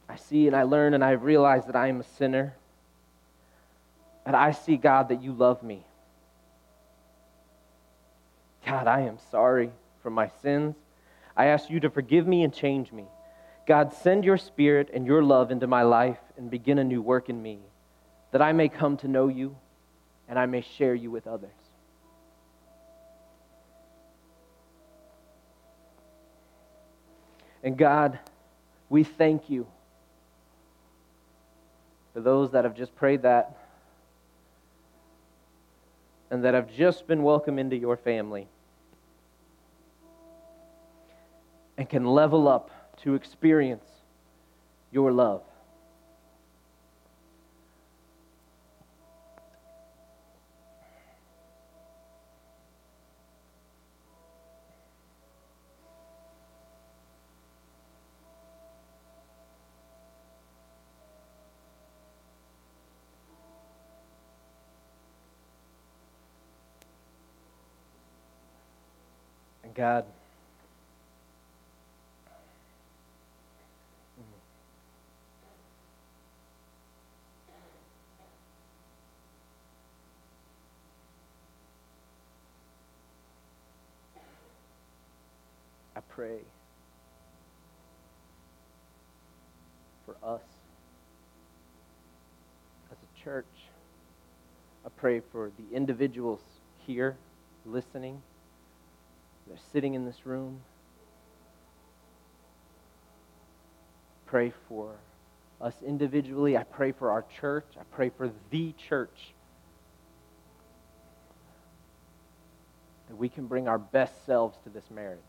[0.08, 2.54] I see and I learn and I realize that I am a sinner.
[4.24, 5.84] And I see, God, that you love me.
[8.68, 9.72] God, I am sorry
[10.04, 10.76] for my sins.
[11.36, 13.06] I ask you to forgive me and change me.
[13.66, 17.30] God, send your spirit and your love into my life and begin a new work
[17.30, 17.62] in me,
[18.32, 19.56] that I may come to know you
[20.30, 21.50] and I may share you with others.
[27.64, 28.20] And God,
[28.90, 29.66] we thank you
[32.14, 33.58] for those that have just prayed that
[36.30, 38.48] and that have just been welcomed into your family
[41.78, 42.70] and can level up
[43.02, 43.86] to experience
[44.92, 45.42] your love.
[69.84, 70.06] God.
[85.96, 86.38] I pray
[90.06, 90.40] for us
[92.90, 93.46] as a church.
[94.86, 96.40] I pray for the individuals
[96.88, 97.18] here
[97.66, 98.22] listening.
[99.48, 100.62] They're sitting in this room.
[104.26, 104.96] Pray for
[105.62, 106.58] us individually.
[106.58, 107.66] I pray for our church.
[107.80, 109.34] I pray for the church.
[113.10, 115.20] That we can bring our best selves to this marriage.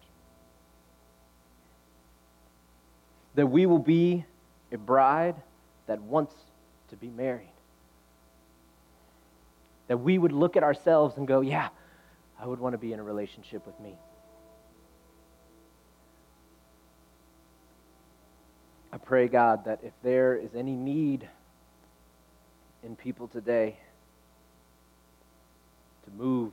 [3.35, 4.25] That we will be
[4.73, 5.37] a bride
[5.87, 6.35] that wants
[6.89, 7.49] to be married.
[9.89, 11.69] That we would look at ourselves and go, yeah,
[12.41, 13.99] I would want to be in a relationship with me.
[18.95, 21.29] I pray, God, that if there is any need
[22.85, 23.77] in people today
[26.05, 26.53] to move,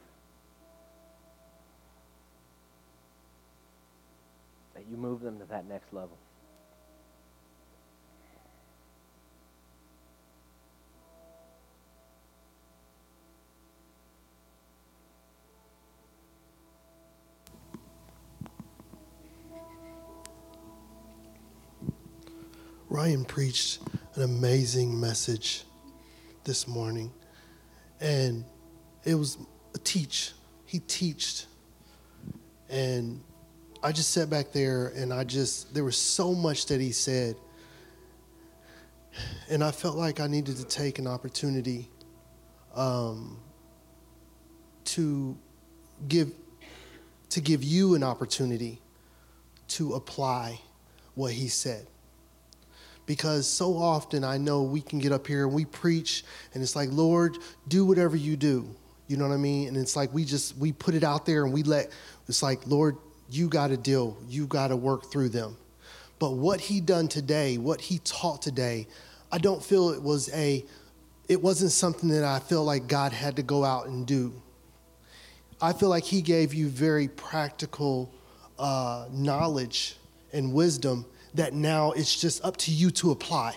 [4.74, 6.18] that you move them to that next level.
[22.92, 23.80] Ryan preached
[24.16, 25.64] an amazing message
[26.44, 27.10] this morning,
[28.02, 28.44] and
[29.06, 29.38] it was
[29.74, 30.34] a teach.
[30.66, 31.48] He teached,
[32.70, 33.24] and
[33.82, 37.38] I just sat back there, and I just there was so much that he said,
[39.50, 41.90] and I felt like I needed to take an opportunity
[42.76, 43.40] um,
[44.84, 45.38] to
[46.10, 46.34] give
[47.30, 48.82] to give you an opportunity
[49.70, 50.60] to apply
[51.16, 51.88] what he said
[53.12, 56.78] because so often I know we can get up here and we preach and it's
[56.78, 57.38] like, Lord,
[57.68, 58.74] do whatever you do.
[59.08, 59.68] You know what I mean?
[59.68, 61.92] And it's like we just we put it out there and we let
[62.30, 62.96] it's like, Lord,
[63.30, 64.16] you got to deal.
[64.30, 65.58] You got to work through them.
[66.20, 68.88] But what he done today, what he taught today,
[69.30, 70.64] I don't feel it was a
[71.28, 74.32] it wasn't something that I feel like God had to go out and do.
[75.62, 78.10] I feel like he gave you very practical
[78.58, 79.98] uh, knowledge
[80.32, 83.56] and wisdom that now it's just up to you to apply.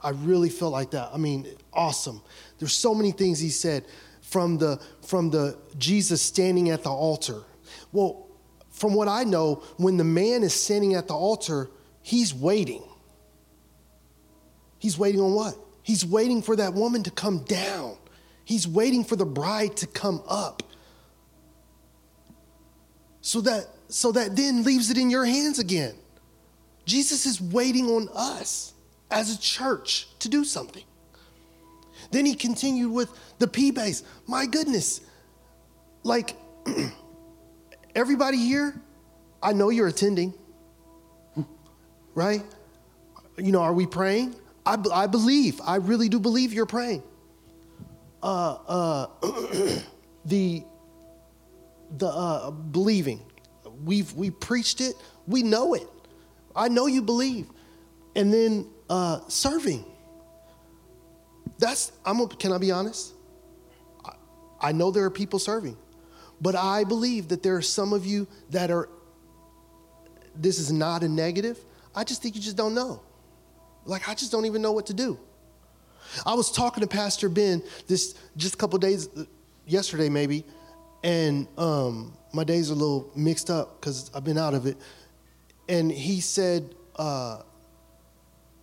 [0.00, 1.10] I really felt like that.
[1.12, 2.22] I mean, awesome.
[2.58, 3.84] There's so many things he said
[4.20, 7.42] from the from the Jesus standing at the altar.
[7.92, 8.26] Well,
[8.70, 11.68] from what I know, when the man is standing at the altar,
[12.02, 12.84] he's waiting.
[14.78, 15.54] He's waiting on what?
[15.82, 17.96] He's waiting for that woman to come down.
[18.44, 20.62] He's waiting for the bride to come up.
[23.20, 25.94] So that so that then leaves it in your hands again.
[26.88, 28.72] Jesus is waiting on us
[29.10, 30.82] as a church to do something.
[32.10, 34.02] Then he continued with the P bass.
[34.26, 35.02] My goodness.
[36.02, 36.34] Like,
[37.94, 38.80] everybody here,
[39.42, 40.32] I know you're attending,
[42.14, 42.42] right?
[43.36, 44.34] You know, are we praying?
[44.64, 47.02] I, I believe, I really do believe you're praying.
[48.22, 49.06] Uh, uh,
[50.24, 50.64] the
[51.98, 53.20] the uh, believing,
[53.84, 54.94] we've we preached it,
[55.26, 55.86] we know it.
[56.58, 57.46] I know you believe.
[58.16, 59.84] And then uh, serving.
[61.58, 63.14] That's, I'm, can I be honest?
[64.60, 65.76] I, know there are people serving,
[66.40, 68.88] but I believe that there are some of you that are,
[70.34, 71.58] this is not a negative.
[71.94, 73.02] I just think you just don't know.
[73.84, 75.18] Like, I just don't even know what to do.
[76.26, 79.08] I was talking to Pastor Ben this just a couple days,
[79.66, 80.44] yesterday maybe,
[81.04, 84.76] and um, my days are a little mixed up because I've been out of it
[85.68, 87.42] and he said, uh,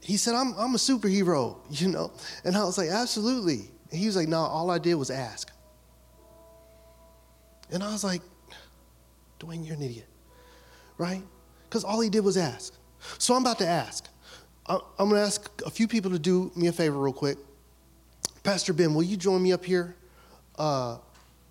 [0.01, 2.11] he said, I'm, I'm a superhero, you know?
[2.43, 3.69] And I was like, absolutely.
[3.91, 5.51] And he was like, no, all I did was ask.
[7.71, 8.21] And I was like,
[9.39, 10.07] Dwayne, you're an idiot,
[10.97, 11.23] right?
[11.63, 12.73] Because all he did was ask.
[13.17, 14.07] So I'm about to ask.
[14.67, 17.37] I'm going to ask a few people to do me a favor real quick.
[18.43, 19.95] Pastor Ben, will you join me up here?
[20.57, 20.97] uh,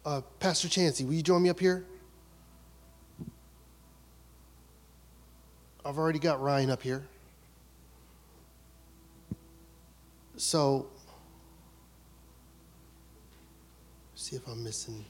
[0.05, 1.85] uh, Pastor Chansey, will you join me up here?
[5.85, 7.03] I've already got Ryan up here.
[10.37, 10.87] So,
[14.15, 15.05] see if I'm missing.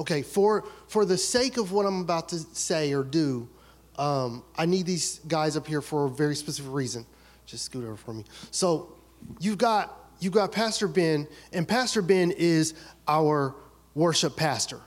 [0.00, 3.48] Okay, for for the sake of what I'm about to say or do,
[3.96, 7.06] um, I need these guys up here for a very specific reason.
[7.46, 8.24] Just scoot over for me.
[8.50, 8.94] So,
[9.38, 12.74] you've got you've got Pastor Ben, and Pastor Ben is
[13.06, 13.54] our
[13.94, 14.80] worship pastor.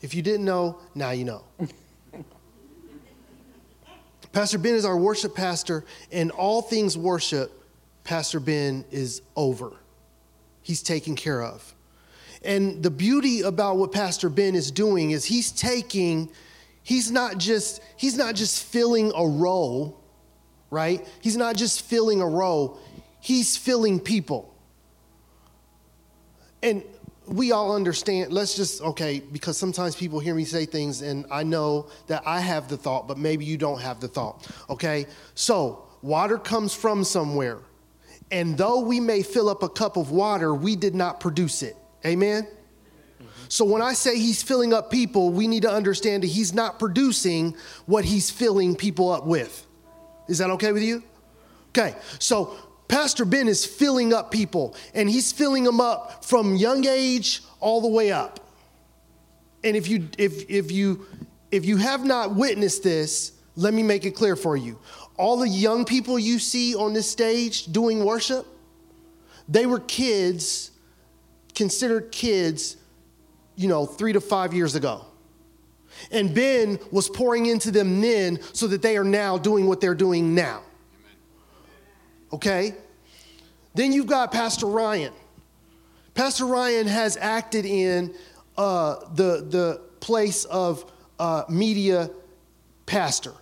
[0.00, 1.44] If you didn't know, now you know.
[4.36, 5.82] Pastor Ben is our worship pastor,
[6.12, 7.50] and all things worship,
[8.04, 9.72] Pastor Ben is over.
[10.60, 11.74] He's taken care of.
[12.44, 16.28] And the beauty about what Pastor Ben is doing is he's taking,
[16.82, 20.04] he's not just, he's not just filling a role,
[20.68, 21.08] right?
[21.22, 22.78] He's not just filling a role,
[23.20, 24.54] he's filling people.
[26.62, 26.82] And
[27.26, 31.42] we all understand, let's just, okay, because sometimes people hear me say things and I
[31.42, 35.06] know that I have the thought, but maybe you don't have the thought, okay?
[35.34, 37.58] So, water comes from somewhere.
[38.30, 41.76] And though we may fill up a cup of water, we did not produce it.
[42.04, 42.46] Amen?
[43.48, 46.78] So when I say he's filling up people, we need to understand that he's not
[46.78, 47.56] producing
[47.86, 49.66] what he's filling people up with.
[50.28, 51.02] Is that okay with you?
[51.68, 52.56] Okay, so
[52.88, 57.80] Pastor Ben is filling up people, and he's filling them up from young age all
[57.80, 58.40] the way up.
[59.64, 61.06] And if you if if you
[61.50, 64.78] if you have not witnessed this, let me make it clear for you.
[65.16, 68.46] All the young people you see on this stage doing worship,
[69.48, 70.70] they were kids,
[71.54, 72.76] considered kids,
[73.56, 75.04] you know, three to five years ago.
[76.10, 79.94] And Ben was pouring into them then so that they are now doing what they're
[79.94, 80.62] doing now.
[82.32, 82.74] Okay?
[83.74, 85.12] Then you've got Pastor Ryan.
[86.14, 88.14] Pastor Ryan has acted in
[88.56, 92.10] uh, the, the place of uh, media
[92.86, 93.32] pastor.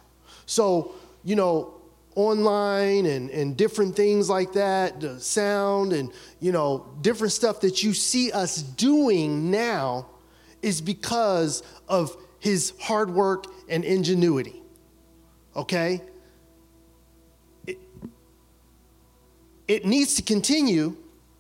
[0.47, 1.75] So, you know,
[2.17, 7.83] online and, and different things like that, the sound and, you know, different stuff that
[7.83, 10.07] you see us doing now
[10.63, 14.63] is because of his hard work and ingenuity.
[15.57, 16.01] Okay?
[19.69, 20.97] It needs to continue.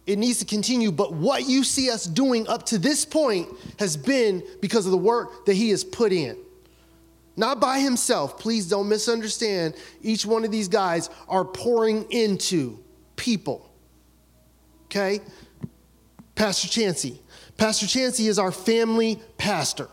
[0.06, 3.48] It needs to continue, but what you see us doing up to this point
[3.78, 6.36] has been because of the work that he has put in.
[7.36, 8.38] Not by himself.
[8.38, 9.74] Please don't misunderstand.
[10.02, 12.78] Each one of these guys are pouring into
[13.16, 13.70] people.
[14.86, 15.20] Okay?
[16.34, 17.18] Pastor Chansey.
[17.56, 19.88] Pastor Chansey is our family pastor.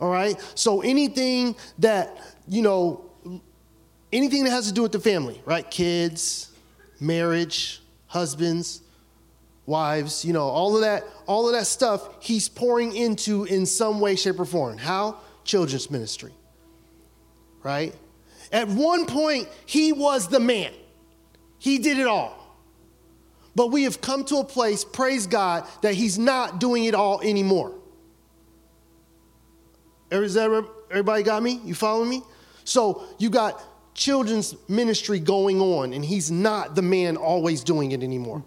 [0.00, 0.40] All right?
[0.54, 2.16] So anything that,
[2.46, 3.10] you know,
[4.12, 5.68] anything that has to do with the family, right?
[5.70, 6.47] Kids,
[7.00, 8.82] marriage, husbands,
[9.66, 14.00] wives, you know, all of that, all of that stuff he's pouring into in some
[14.00, 14.78] way, shape, or form.
[14.78, 15.18] How?
[15.44, 16.32] Children's ministry.
[17.62, 17.94] Right?
[18.50, 20.72] At one point, he was the man.
[21.58, 22.34] He did it all.
[23.54, 27.20] But we have come to a place, praise God, that he's not doing it all
[27.20, 27.74] anymore.
[30.10, 31.60] Everybody got me?
[31.64, 32.22] You following me?
[32.64, 33.62] So you got
[33.98, 38.44] children's ministry going on, and he's not the man always doing it anymore.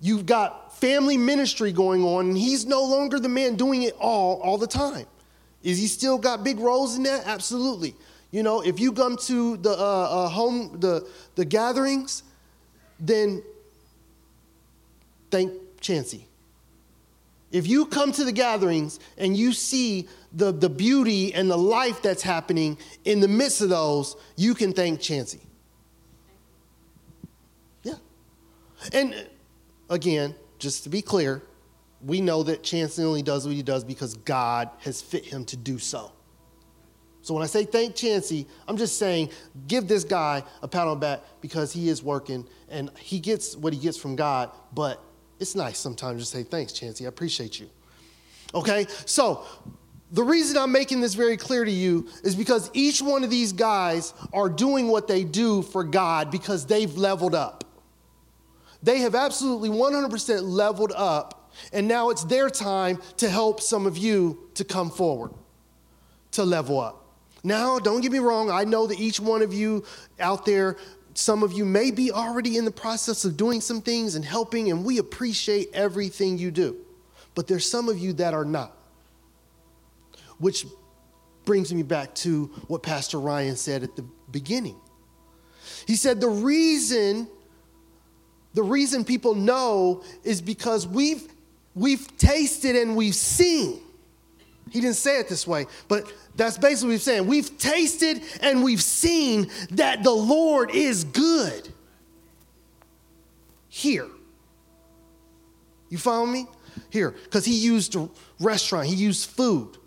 [0.00, 4.40] You've got family ministry going on, and he's no longer the man doing it all
[4.40, 5.06] all the time.
[5.62, 7.26] Is he still got big roles in that?
[7.26, 7.94] Absolutely.
[8.30, 12.22] You know, if you come to the uh, uh, home, the the gatherings,
[12.98, 13.42] then
[15.30, 16.25] thank Chansey.
[17.56, 22.02] If you come to the gatherings and you see the, the beauty and the life
[22.02, 22.76] that's happening
[23.06, 25.40] in the midst of those, you can thank Chansey.
[27.82, 27.94] Yeah.
[28.92, 29.22] And uh,
[29.88, 31.42] again, just to be clear,
[32.04, 35.56] we know that Chansey only does what he does because God has fit him to
[35.56, 36.12] do so.
[37.22, 39.30] So when I say thank Chansey, I'm just saying
[39.66, 43.56] give this guy a pat on the back because he is working and he gets
[43.56, 45.02] what he gets from God, but
[45.38, 47.04] it's nice sometimes to say thanks, Chansey.
[47.04, 47.68] I appreciate you.
[48.54, 48.86] Okay?
[49.04, 49.44] So
[50.12, 53.52] the reason I'm making this very clear to you is because each one of these
[53.52, 57.64] guys are doing what they do for God because they've leveled up.
[58.82, 63.98] They have absolutely 100% leveled up, and now it's their time to help some of
[63.98, 65.32] you to come forward,
[66.32, 67.04] to level up.
[67.42, 69.84] Now, don't get me wrong, I know that each one of you
[70.20, 70.76] out there,
[71.16, 74.70] some of you may be already in the process of doing some things and helping,
[74.70, 76.76] and we appreciate everything you do.
[77.34, 78.76] But there's some of you that are not.
[80.38, 80.66] Which
[81.44, 84.76] brings me back to what Pastor Ryan said at the beginning.
[85.86, 87.28] He said, The reason
[88.56, 91.28] the reason people know is because we've,
[91.74, 93.82] we've tasted and we've seen.
[94.70, 97.26] He didn't say it this way, but that's basically what he's saying.
[97.26, 101.72] We've tasted and we've seen that the Lord is good
[103.68, 104.08] here.
[105.88, 106.46] You follow me?
[106.90, 108.08] Here, because he used a
[108.40, 109.78] restaurant, he used food.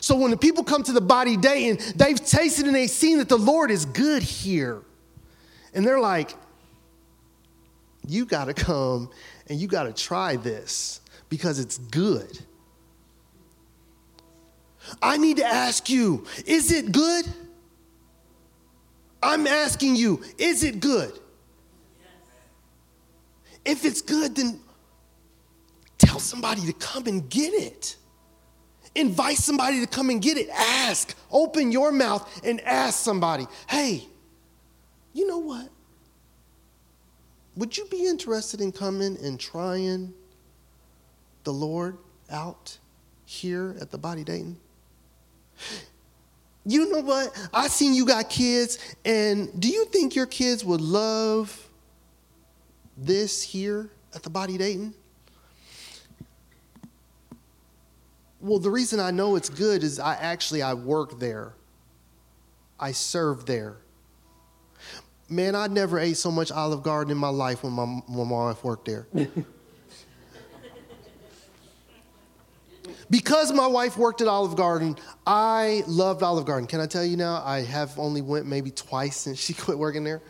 [0.00, 3.18] So when the people come to the body day and they've tasted and they've seen
[3.18, 4.82] that the Lord is good here,
[5.74, 6.34] and they're like,
[8.06, 9.10] you got to come
[9.48, 12.38] and you got to try this because it's good.
[15.00, 17.24] I need to ask you, is it good?
[19.22, 21.18] I'm asking you, is it good?
[23.64, 24.60] If it's good, then
[25.98, 27.96] tell somebody to come and get it.
[28.94, 30.48] Invite somebody to come and get it.
[30.50, 31.14] Ask.
[31.30, 34.06] Open your mouth and ask somebody, hey,
[35.12, 35.68] you know what?
[37.56, 40.12] Would you be interested in coming and trying
[41.44, 41.98] the Lord
[42.30, 42.78] out
[43.24, 44.58] here at the Body Dayton?
[46.64, 47.48] You know what?
[47.52, 51.68] I seen you got kids, and do you think your kids would love
[52.96, 54.94] this here at the Body Dayton?
[58.40, 61.54] Well, the reason I know it's good is I actually I work there.
[62.78, 63.76] I serve there.
[65.28, 68.62] Man, I never ate so much Olive Garden in my life when my, my wife
[68.64, 69.06] worked there.
[73.10, 76.66] because my wife worked at Olive Garden, I loved Olive Garden.
[76.66, 77.42] Can I tell you now?
[77.44, 80.20] I have only went maybe twice since she quit working there.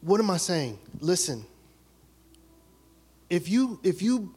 [0.00, 0.78] what am I saying?
[1.00, 1.44] Listen.
[3.30, 4.34] If you if you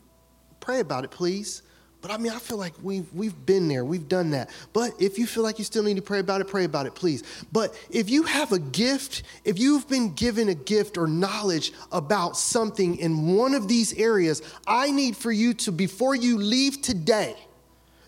[0.60, 1.62] pray about it, please.
[2.02, 4.50] But I mean, I feel like we've, we've been there, we've done that.
[4.74, 6.96] But if you feel like you still need to pray about it, pray about it,
[6.96, 7.24] please.
[7.52, 12.38] But if you have a gift, if you've been given a gift or knowledge about
[12.38, 17.36] something in one of these areas, I need for you to, before you leave today,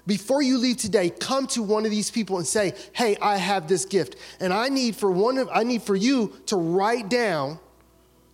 [0.08, 3.70] before you leave today, come to one of these people and say, "Hey, I have
[3.70, 7.58] this gift, and I need for one of I need for you to write down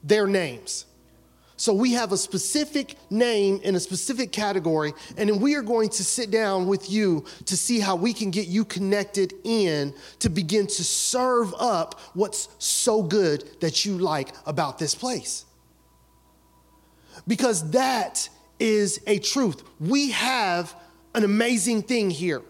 [0.03, 0.85] their names."
[1.59, 5.89] So we have a specific name in a specific category, and then we are going
[5.89, 10.29] to sit down with you to see how we can get you connected in to
[10.29, 15.43] begin to serve up what's so good that you like about this place.
[17.27, 19.61] Because that is a truth.
[19.81, 20.73] We have
[21.13, 22.41] an amazing thing here,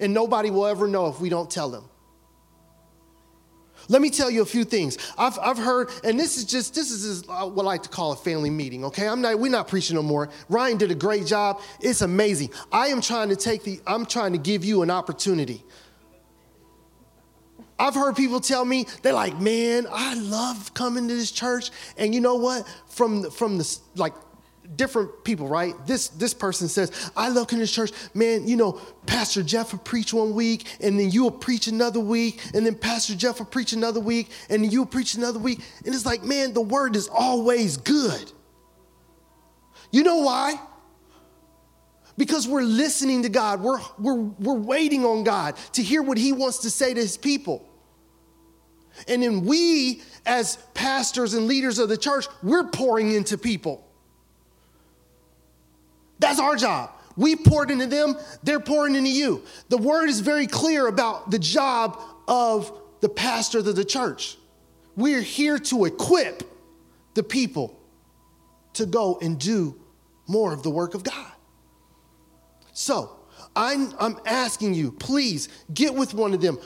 [0.00, 1.84] and nobody will ever know if we don't tell them.
[3.88, 4.98] Let me tell you a few things.
[5.16, 8.12] I've, I've heard, and this is just, this is uh, what I like to call
[8.12, 9.06] a family meeting, okay?
[9.06, 10.28] I'm not, we're not preaching no more.
[10.48, 11.60] Ryan did a great job.
[11.80, 12.50] It's amazing.
[12.72, 15.62] I am trying to take the, I'm trying to give you an opportunity.
[17.78, 21.70] I've heard people tell me, they're like, man, I love coming to this church.
[21.98, 22.66] And you know what?
[22.88, 24.14] From, from the, like,
[24.74, 25.74] different people, right?
[25.86, 27.92] This this person says, I love to church.
[28.14, 32.00] Man, you know, Pastor Jeff will preach one week, and then you will preach another
[32.00, 35.60] week, and then Pastor Jeff will preach another week, and then you'll preach another week.
[35.84, 38.32] And it's like, man, the word is always good.
[39.92, 40.60] You know why?
[42.18, 43.60] Because we're listening to God.
[43.60, 47.16] We're, we're, we're waiting on God to hear what He wants to say to His
[47.16, 47.68] people.
[49.06, 53.85] And then we, as pastors and leaders of the church, we're pouring into people.
[56.18, 56.90] That's our job.
[57.16, 59.42] We poured into them, they're pouring into you.
[59.68, 64.36] The word is very clear about the job of the pastor of the church.
[64.96, 66.42] We're here to equip
[67.14, 67.78] the people
[68.74, 69.80] to go and do
[70.26, 71.32] more of the work of God.
[72.72, 73.10] So,
[73.54, 76.58] I'm, I'm asking you, please get with one of them.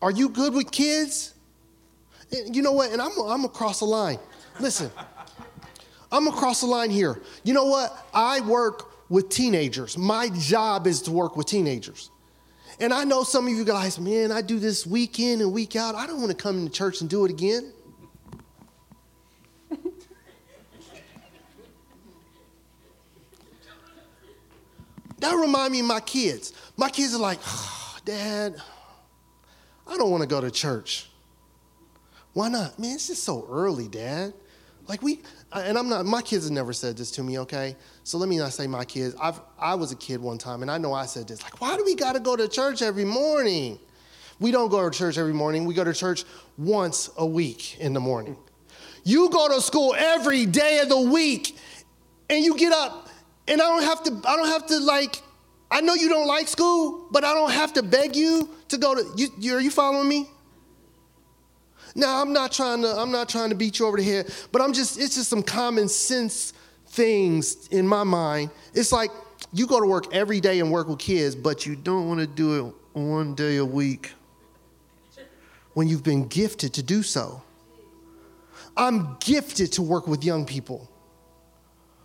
[0.00, 1.34] Are you good with kids?
[2.32, 2.90] And You know what?
[2.90, 4.18] And I'm, I'm across the line.
[4.58, 4.90] Listen,
[6.10, 7.20] I'm across the line here.
[7.44, 8.06] You know what?
[8.14, 9.96] I work with teenagers.
[9.96, 12.10] My job is to work with teenagers.
[12.80, 15.74] And I know some of you guys, man, I do this week in and week
[15.74, 15.94] out.
[15.94, 17.72] I don't want to come into church and do it again.
[25.18, 26.52] that remind me of my kids.
[26.76, 28.54] My kids are like, oh, Dad,
[29.86, 31.10] I don't want to go to church.
[32.34, 32.78] Why not?
[32.78, 34.34] Man, it's just so early, Dad.
[34.88, 35.20] Like we,
[35.52, 37.76] and I'm not, my kids have never said this to me, okay?
[38.04, 39.14] So let me not say my kids.
[39.20, 41.76] I've, I was a kid one time, and I know I said this, like, why
[41.76, 43.78] do we got to go to church every morning?
[44.40, 45.66] We don't go to church every morning.
[45.66, 46.24] We go to church
[46.56, 48.36] once a week in the morning.
[49.04, 51.56] You go to school every day of the week,
[52.30, 53.08] and you get up,
[53.46, 55.22] and I don't have to, I don't have to like,
[55.70, 58.94] I know you don't like school, but I don't have to beg you to go
[58.94, 60.30] to, you, you are you following me?
[61.98, 64.62] Now, I'm not trying to I'm not trying to beat you over the head, but
[64.62, 66.52] I'm just it's just some common sense
[66.86, 68.50] things in my mind.
[68.72, 69.10] It's like
[69.52, 72.26] you go to work every day and work with kids, but you don't want to
[72.28, 74.12] do it one day a week
[75.74, 77.42] when you've been gifted to do so.
[78.76, 80.88] I'm gifted to work with young people.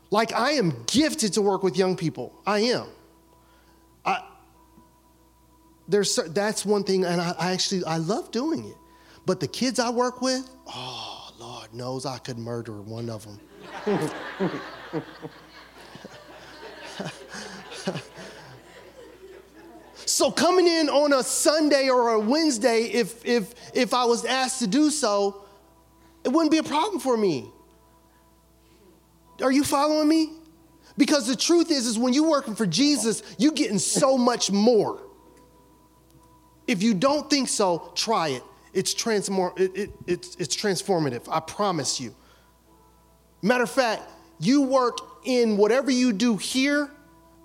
[0.09, 2.33] Like I am gifted to work with young people.
[2.47, 2.87] I am.
[4.03, 4.23] I,
[5.87, 8.77] there's that's one thing, and I, I actually I love doing it.
[9.25, 13.39] But the kids I work with, oh Lord knows I could murder one of them.
[20.05, 24.59] so coming in on a Sunday or a Wednesday, if if if I was asked
[24.59, 25.45] to do so,
[26.23, 27.49] it wouldn't be a problem for me.
[29.41, 30.31] Are you following me?
[30.97, 35.01] Because the truth is, is when you're working for Jesus, you're getting so much more.
[36.67, 38.43] If you don't think so, try it.
[38.73, 42.15] It's, transform, it, it, it's, it's transformative, I promise you.
[43.41, 44.03] Matter of fact,
[44.39, 46.89] you work in whatever you do here,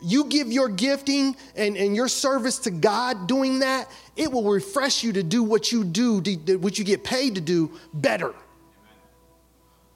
[0.01, 5.03] you give your gifting and, and your service to God doing that, it will refresh
[5.03, 6.21] you to do what you do,
[6.59, 8.35] what you get paid to do better.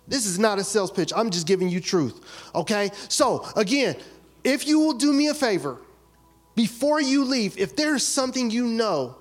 [0.09, 1.13] This is not a sales pitch.
[1.15, 2.21] I'm just giving you truth.
[2.55, 2.91] Okay?
[3.09, 3.97] So, again,
[4.45, 5.79] if you will do me a favor,
[6.55, 9.17] before you leave, if there's something you know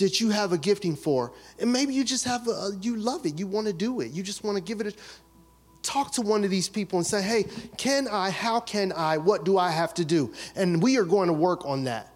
[0.00, 3.38] that you have a gifting for, and maybe you just have a, you love it,
[3.38, 4.94] you want to do it, you just want to give it a
[5.82, 7.44] talk to one of these people and say, hey,
[7.78, 10.32] can I, how can I, what do I have to do?
[10.54, 12.12] And we are going to work on that.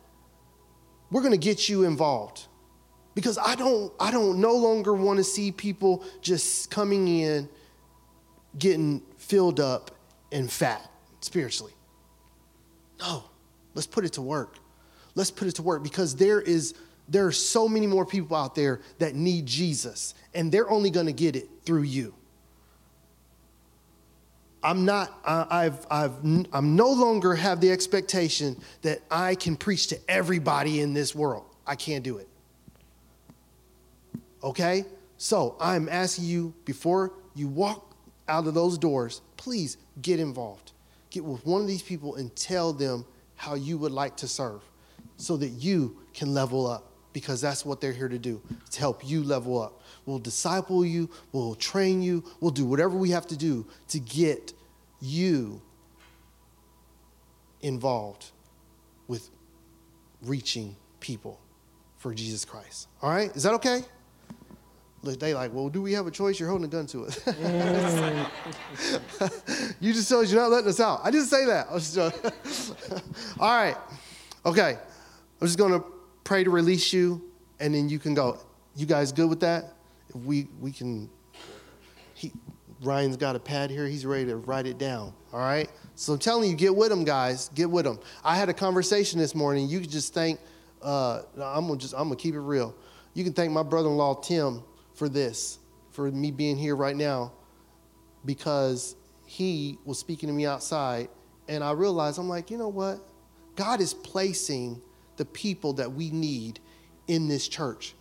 [1.10, 2.46] We're going to get you involved.
[3.14, 7.48] Because I don't, I don't no longer want to see people just coming in
[8.58, 9.92] getting filled up
[10.32, 11.72] and fat spiritually.
[12.98, 13.24] No,
[13.74, 14.58] let's put it to work.
[15.14, 16.74] Let's put it to work because there is
[17.08, 21.06] there are so many more people out there that need Jesus and they're only going
[21.06, 22.14] to get it through you.
[24.62, 26.12] I'm not, I've, I've,
[26.52, 31.44] I'm no longer have the expectation that I can preach to everybody in this world.
[31.66, 32.28] I can't do it.
[34.42, 34.86] Okay?
[35.18, 37.94] So I'm asking you before you walk
[38.26, 40.72] out of those doors, please get involved.
[41.10, 43.04] Get with one of these people and tell them
[43.36, 44.62] how you would like to serve
[45.18, 48.42] so that you can level up because that's what they're here to do
[48.72, 49.80] to help you level up.
[50.04, 54.52] We'll disciple you, we'll train you, we'll do whatever we have to do to get
[55.00, 55.62] you
[57.62, 58.32] involved
[59.08, 59.30] with
[60.22, 61.40] reaching people
[61.96, 62.88] for Jesus Christ.
[63.00, 63.34] All right?
[63.34, 63.80] Is that okay?
[65.02, 66.40] Look, they like, well, do we have a choice?
[66.40, 67.20] You're holding a gun to us.
[69.80, 71.00] you just told us you're not letting us out.
[71.04, 71.68] I didn't say that.
[73.38, 73.76] All right.
[74.46, 74.78] Okay.
[75.40, 75.93] I'm just going to
[76.24, 77.22] pray to release you,
[77.60, 78.38] and then you can go.
[78.74, 79.74] You guys good with that?
[80.08, 81.08] If we, we can,
[82.14, 82.32] he,
[82.82, 83.86] Ryan's got a pad here.
[83.86, 85.12] He's ready to write it down.
[85.32, 85.70] All right?
[85.94, 87.50] So I'm telling you, get with them, guys.
[87.54, 88.00] Get with them.
[88.24, 89.68] I had a conversation this morning.
[89.68, 90.40] You could just thank,
[90.82, 92.74] uh, I'm to just, I'm to keep it real.
[93.14, 94.62] You can thank my brother-in-law, Tim,
[94.94, 95.58] for this,
[95.92, 97.32] for me being here right now,
[98.24, 101.08] because he was speaking to me outside,
[101.48, 102.98] and I realized, I'm like, you know what?
[103.54, 104.82] God is placing
[105.16, 106.60] the people that we need
[107.06, 107.94] in this church.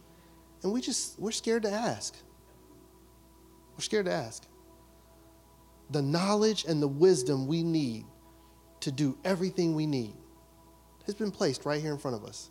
[0.63, 2.15] And we just, we're scared to ask.
[3.75, 4.45] We're scared to ask.
[5.89, 8.05] The knowledge and the wisdom we need
[8.81, 10.13] to do everything we need
[11.05, 12.49] has been placed right here in front of us.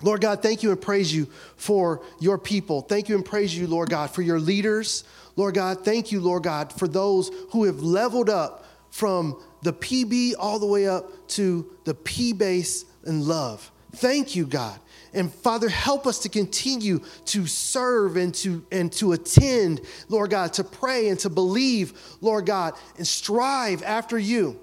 [0.00, 2.82] Lord God, thank you and praise you for your people.
[2.82, 5.04] Thank you and praise you, Lord God, for your leaders.
[5.34, 10.34] Lord God, thank you, Lord God, for those who have leveled up from the PB
[10.38, 13.70] all the way up to the P bass and love.
[13.92, 14.78] Thank you, God.
[15.14, 20.52] And Father, help us to continue to serve and to, and to attend, Lord God,
[20.54, 24.60] to pray and to believe, Lord God, and strive after you.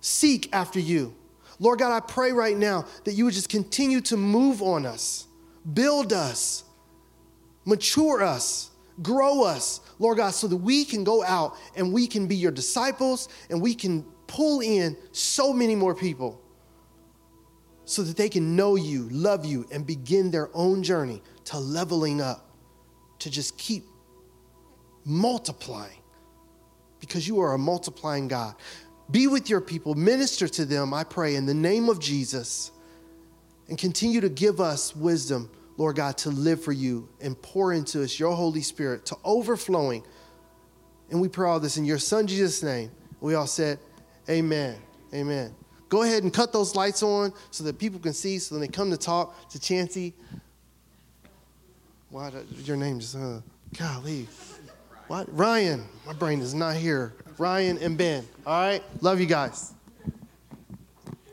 [0.00, 1.14] Seek after you.
[1.58, 5.26] Lord God, I pray right now that you would just continue to move on us,
[5.74, 6.64] build us,
[7.66, 8.69] mature us,
[9.02, 12.52] grow us, Lord God, so that we can go out and we can be your
[12.52, 16.40] disciples and we can pull in so many more people
[17.84, 22.20] so that they can know you, love you, and begin their own journey to leveling
[22.20, 22.48] up,
[23.18, 23.84] to just keep
[25.04, 25.98] multiplying
[27.00, 28.54] because you are a multiplying God.
[29.10, 32.70] Be with your people, minister to them, I pray, in the name of Jesus,
[33.68, 38.02] and continue to give us wisdom, Lord God, to live for you and pour into
[38.02, 40.04] us your Holy Spirit to overflowing.
[41.10, 42.90] And we pray all this in your Son, Jesus' name.
[43.22, 43.78] We all said,
[44.28, 44.76] Amen.
[45.14, 45.54] Amen.
[45.88, 48.68] Go ahead and cut those lights on so that people can see, so when they
[48.68, 50.12] come to talk to Chancey,
[52.10, 52.30] Why
[52.64, 53.40] your name just uh
[53.78, 54.28] golly.
[55.08, 55.86] What Ryan?
[56.06, 57.14] My brain is not here.
[57.38, 58.28] Ryan and Ben.
[58.46, 58.82] All right.
[59.00, 59.72] Love you guys.